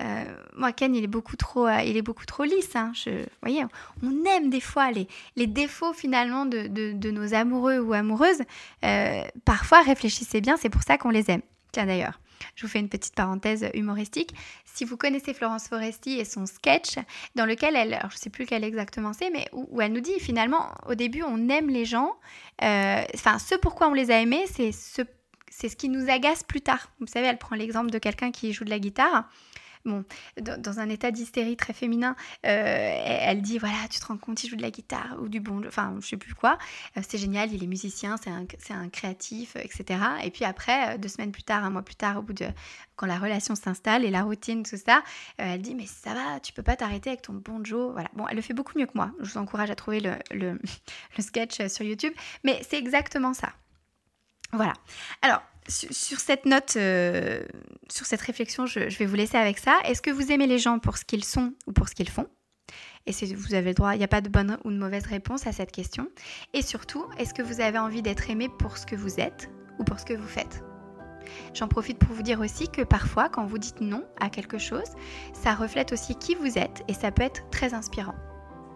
Euh, 0.00 0.24
moi, 0.56 0.72
Ken, 0.72 0.94
il 0.94 1.04
est 1.04 1.08
beaucoup 1.08 1.36
trop, 1.36 1.68
il 1.68 1.96
est 1.96 2.02
beaucoup 2.02 2.26
trop 2.26 2.44
lisse. 2.44 2.74
Hein. 2.74 2.92
Vous 3.06 3.12
voyez, 3.42 3.64
on 4.02 4.24
aime 4.24 4.50
des 4.50 4.60
fois 4.60 4.90
les, 4.90 5.06
les 5.36 5.46
défauts 5.46 5.92
finalement 5.92 6.46
de, 6.46 6.66
de, 6.66 7.10
nos 7.10 7.34
amoureux 7.34 7.78
ou 7.78 7.92
amoureuses. 7.92 8.42
parfois, 9.44 9.82
réfléchissez 9.82 10.40
bien, 10.40 10.56
c'est 10.56 10.70
pour 10.70 10.82
ça 10.82 10.98
qu'on 10.98 11.10
les 11.10 11.30
aime. 11.30 11.42
Tiens 11.70 11.86
d'ailleurs, 11.86 12.18
je 12.54 12.66
vous 12.66 12.70
fais 12.70 12.78
une 12.78 12.88
petite 12.88 13.14
parenthèse 13.14 13.68
humoristique. 13.74 14.34
Si 14.64 14.84
vous 14.84 14.96
connaissez 14.96 15.34
Florence 15.34 15.68
Foresti 15.68 16.18
et 16.18 16.24
son 16.24 16.46
sketch, 16.46 16.96
dans 17.34 17.46
lequel 17.46 17.76
elle, 17.76 17.94
alors 17.94 18.10
je 18.10 18.16
ne 18.16 18.20
sais 18.20 18.30
plus 18.30 18.44
lequel 18.44 18.64
exactement 18.64 19.12
c'est, 19.12 19.30
mais 19.30 19.46
où, 19.52 19.80
elle 19.80 19.92
nous 19.92 20.00
dit 20.00 20.20
finalement, 20.20 20.72
au 20.86 20.94
début, 20.94 21.22
on 21.22 21.48
aime 21.48 21.68
les 21.68 21.84
gens, 21.84 22.16
euh, 22.62 23.02
enfin, 23.14 23.38
ce 23.38 23.54
pourquoi 23.54 23.88
on 23.88 23.94
les 23.94 24.10
a 24.10 24.20
aimés, 24.20 24.44
c'est 24.46 24.72
ce, 24.72 25.02
c'est 25.50 25.68
ce 25.68 25.76
qui 25.76 25.88
nous 25.88 26.08
agace 26.10 26.44
plus 26.44 26.60
tard. 26.60 26.90
Vous 27.00 27.06
savez, 27.06 27.26
elle 27.26 27.38
prend 27.38 27.56
l'exemple 27.56 27.90
de 27.90 27.98
quelqu'un 27.98 28.30
qui 28.30 28.52
joue 28.52 28.64
de 28.64 28.70
la 28.70 28.78
guitare 28.78 29.28
bon, 29.84 30.04
dans, 30.40 30.80
un 30.80 30.88
état 30.88 31.10
d'hystérie 31.10 31.56
très 31.56 31.72
féminin, 31.72 32.16
euh, 32.46 33.00
elle 33.02 33.42
dit 33.42 33.58
voilà, 33.58 33.76
tu 33.90 33.98
te 34.00 34.06
rends 34.06 34.16
compte, 34.16 34.42
il 34.44 34.48
joue 34.48 34.56
de 34.56 34.62
la 34.62 34.70
guitare 34.70 35.16
ou 35.20 35.28
du 35.28 35.40
bon, 35.40 35.62
enfin, 35.66 35.96
je 36.00 36.06
sais 36.06 36.16
plus 36.16 36.34
quoi. 36.34 36.58
Euh, 36.96 37.00
c'est 37.08 37.18
génial, 37.18 37.52
il 37.52 37.62
est 37.62 37.66
musicien, 37.66 38.16
c'est 38.16 38.30
un, 38.72 38.88
créatif, 38.88 39.56
etc. 39.56 40.00
Et 40.24 40.30
puis 40.30 40.44
après, 40.44 40.94
euh, 40.94 40.98
deux 40.98 41.08
semaines 41.08 41.32
plus 41.32 41.42
tard, 41.42 41.64
un 41.64 41.70
mois 41.70 41.82
plus 41.82 41.96
tard, 41.96 42.18
au 42.18 42.22
bout 42.22 42.32
de 42.32 42.46
quand 42.96 43.06
la 43.06 43.18
relation 43.18 43.54
s'installe 43.54 44.04
et 44.04 44.10
la 44.10 44.22
routine, 44.22 44.64
tout 44.64 44.76
ça, 44.76 45.02
elle 45.36 45.62
dit 45.62 45.74
mais 45.74 45.86
ça 45.86 46.14
va, 46.14 46.40
tu 46.40 46.52
peux 46.52 46.64
pas 46.64 46.74
t'arrêter 46.74 47.10
avec 47.10 47.22
ton 47.22 47.32
bon 47.32 47.64
Joe. 47.64 47.92
Voilà. 47.92 48.08
Bon, 48.14 48.26
elle 48.28 48.36
le 48.36 48.42
fait 48.42 48.54
beaucoup 48.54 48.76
mieux 48.78 48.86
que 48.86 48.96
moi. 48.96 49.12
Je 49.20 49.30
vous 49.30 49.38
encourage 49.38 49.70
à 49.70 49.76
trouver 49.76 50.00
le, 50.00 50.14
le 50.32 50.58
sketch 51.20 51.66
sur 51.68 51.84
YouTube, 51.84 52.12
mais 52.42 52.60
c'est 52.68 52.78
exactement 52.78 53.34
ça. 53.34 53.52
Voilà. 54.52 54.72
Alors, 55.22 55.42
sur 55.68 56.18
cette 56.18 56.46
note, 56.46 56.74
euh, 56.76 57.42
sur 57.90 58.06
cette 58.06 58.20
réflexion, 58.20 58.66
je, 58.66 58.80
vais 58.80 59.06
vous 59.06 59.14
laisser 59.14 59.36
avec 59.36 59.58
ça. 59.58 59.78
Est-ce 59.84 60.02
que 60.02 60.10
vous 60.10 60.32
aimez 60.32 60.46
les 60.46 60.58
gens 60.58 60.78
pour 60.78 60.98
ce 60.98 61.04
qu'ils 61.04 61.24
sont 61.24 61.52
ou 61.66 61.72
pour 61.72 61.88
ce 61.88 61.94
qu'ils 61.94 62.08
font? 62.08 62.26
Et 63.06 63.12
vous 63.34 63.54
avez 63.54 63.70
le 63.70 63.74
droit, 63.74 63.94
il 63.94 63.98
n'y 63.98 64.04
a 64.04 64.08
pas 64.08 64.20
de 64.20 64.28
bonne 64.28 64.58
ou 64.64 64.70
de 64.70 64.76
mauvaise 64.76 65.06
réponse 65.06 65.46
à 65.46 65.52
cette 65.52 65.72
question. 65.72 66.08
Et 66.52 66.60
surtout, 66.60 67.06
est-ce 67.18 67.32
que 67.32 67.42
vous 67.42 67.60
avez 67.60 67.78
envie 67.78 68.02
d'être 68.02 68.28
aimé 68.28 68.48
pour 68.58 68.76
ce 68.76 68.84
que 68.84 68.96
vous 68.96 69.18
êtes 69.18 69.48
ou 69.78 69.84
pour 69.84 69.98
ce 69.98 70.04
que 70.04 70.14
vous 70.14 70.28
faites? 70.28 70.62
J'en 71.54 71.68
profite 71.68 71.98
pour 71.98 72.14
vous 72.14 72.22
dire 72.22 72.40
aussi 72.40 72.68
que 72.68 72.82
parfois, 72.82 73.28
quand 73.28 73.46
vous 73.46 73.58
dites 73.58 73.80
non 73.80 74.04
à 74.20 74.28
quelque 74.28 74.58
chose, 74.58 74.88
ça 75.32 75.54
reflète 75.54 75.92
aussi 75.92 76.16
qui 76.16 76.34
vous 76.34 76.58
êtes 76.58 76.82
et 76.88 76.94
ça 76.94 77.10
peut 77.10 77.22
être 77.22 77.48
très 77.50 77.72
inspirant. 77.74 78.14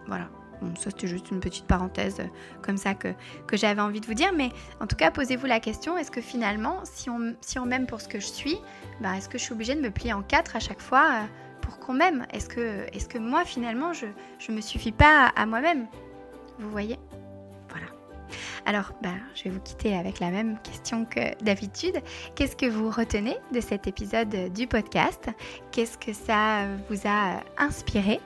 Voilà 0.07 0.29
ça 0.77 0.89
c'était 0.89 1.07
juste 1.07 1.31
une 1.31 1.39
petite 1.39 1.65
parenthèse 1.65 2.19
euh, 2.19 2.25
comme 2.61 2.77
ça 2.77 2.93
que, 2.93 3.09
que 3.47 3.57
j'avais 3.57 3.81
envie 3.81 4.01
de 4.01 4.05
vous 4.05 4.13
dire. 4.13 4.31
Mais 4.35 4.49
en 4.79 4.87
tout 4.87 4.95
cas, 4.95 5.11
posez-vous 5.11 5.45
la 5.45 5.59
question, 5.59 5.97
est-ce 5.97 6.11
que 6.11 6.21
finalement, 6.21 6.79
si 6.83 7.09
on, 7.09 7.35
si 7.41 7.59
on 7.59 7.65
m'aime 7.65 7.85
pour 7.85 8.01
ce 8.01 8.07
que 8.07 8.19
je 8.19 8.27
suis, 8.27 8.57
bah, 9.01 9.17
est-ce 9.17 9.29
que 9.29 9.37
je 9.37 9.43
suis 9.43 9.53
obligée 9.53 9.75
de 9.75 9.81
me 9.81 9.91
plier 9.91 10.13
en 10.13 10.21
quatre 10.21 10.55
à 10.55 10.59
chaque 10.59 10.81
fois 10.81 11.09
euh, 11.11 11.25
pour 11.61 11.79
qu'on 11.79 11.93
m'aime? 11.93 12.25
Est-ce 12.31 12.49
que, 12.49 12.85
est 12.93 13.07
que 13.07 13.17
moi, 13.17 13.45
finalement, 13.45 13.93
je 13.93 14.05
ne 14.49 14.55
me 14.55 14.61
suffis 14.61 14.91
pas 14.91 15.31
à, 15.35 15.45
moi-même? 15.45 15.87
Vous 16.59 16.69
voyez? 16.69 16.99
Voilà. 17.69 17.87
Alors, 18.65 18.91
bah, 19.01 19.09
je 19.35 19.45
vais 19.45 19.49
vous 19.49 19.59
quitter 19.59 19.95
avec 19.95 20.19
la 20.19 20.29
même 20.29 20.57
question 20.59 21.05
que 21.05 21.35
d'habitude. 21.43 21.97
Qu'est-ce 22.35 22.55
que 22.55 22.65
vous 22.65 22.89
retenez 22.89 23.37
de 23.53 23.59
cet 23.59 23.87
épisode 23.87 24.53
du 24.53 24.67
podcast? 24.67 25.29
Qu'est-ce 25.71 25.97
que 25.97 26.13
ça 26.13 26.65
vous 26.89 27.07
a 27.07 27.41
inspiré? 27.57 28.19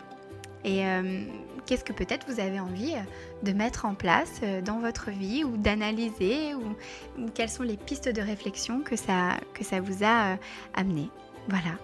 Et 0.63 0.85
euh, 0.85 1.23
qu'est-ce 1.67 1.83
que 1.83 1.93
peut-être 1.93 2.25
vous 2.27 2.39
avez 2.39 2.59
envie 2.59 2.93
euh, 2.93 3.43
de 3.43 3.51
mettre 3.51 3.85
en 3.85 3.93
place 3.93 4.39
euh, 4.41 4.61
dans 4.61 4.79
votre 4.79 5.11
vie 5.11 5.43
ou 5.43 5.57
d'analyser 5.57 6.55
ou, 6.55 7.29
quelles 7.35 7.49
sont 7.49 7.63
les 7.63 7.77
pistes 7.77 8.09
de 8.09 8.21
réflexion 8.21 8.81
que 8.81 8.95
ça, 8.95 9.37
vous 9.83 10.03
a 10.03 10.33
euh, 10.33 10.35
amené. 10.73 11.09
Voilà. 11.49 11.75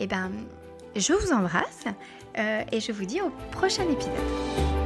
Et 0.00 0.04
eh 0.04 0.06
ben, 0.06 0.30
je 0.96 1.12
vous 1.12 1.32
embrasse 1.32 1.84
et 2.70 2.80
je 2.80 2.92
vous 2.92 3.06
dis 3.06 3.20
au 3.20 3.30
prochain 3.50 3.84
épisode. 3.84 4.85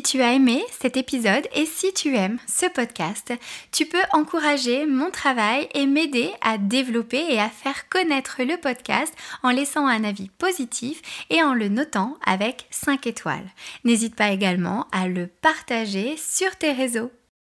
Si 0.00 0.16
tu 0.16 0.22
as 0.22 0.32
aimé 0.32 0.64
cet 0.80 0.96
épisode 0.96 1.46
et 1.54 1.66
si 1.66 1.92
tu 1.92 2.16
aimes 2.16 2.38
ce 2.46 2.64
podcast, 2.64 3.34
tu 3.70 3.84
peux 3.84 4.00
encourager 4.14 4.86
mon 4.86 5.10
travail 5.10 5.68
et 5.74 5.84
m'aider 5.84 6.30
à 6.40 6.56
développer 6.56 7.22
et 7.28 7.38
à 7.38 7.50
faire 7.50 7.86
connaître 7.90 8.42
le 8.42 8.56
podcast 8.56 9.12
en 9.42 9.50
laissant 9.50 9.86
un 9.86 10.02
avis 10.02 10.30
positif 10.38 11.02
et 11.28 11.42
en 11.42 11.52
le 11.52 11.68
notant 11.68 12.16
avec 12.24 12.66
5 12.70 13.06
étoiles. 13.08 13.50
N'hésite 13.84 14.16
pas 14.16 14.30
également 14.30 14.86
à 14.90 15.06
le 15.06 15.26
partager 15.26 16.16
sur 16.16 16.56
tes 16.56 16.72
réseaux 16.72 17.10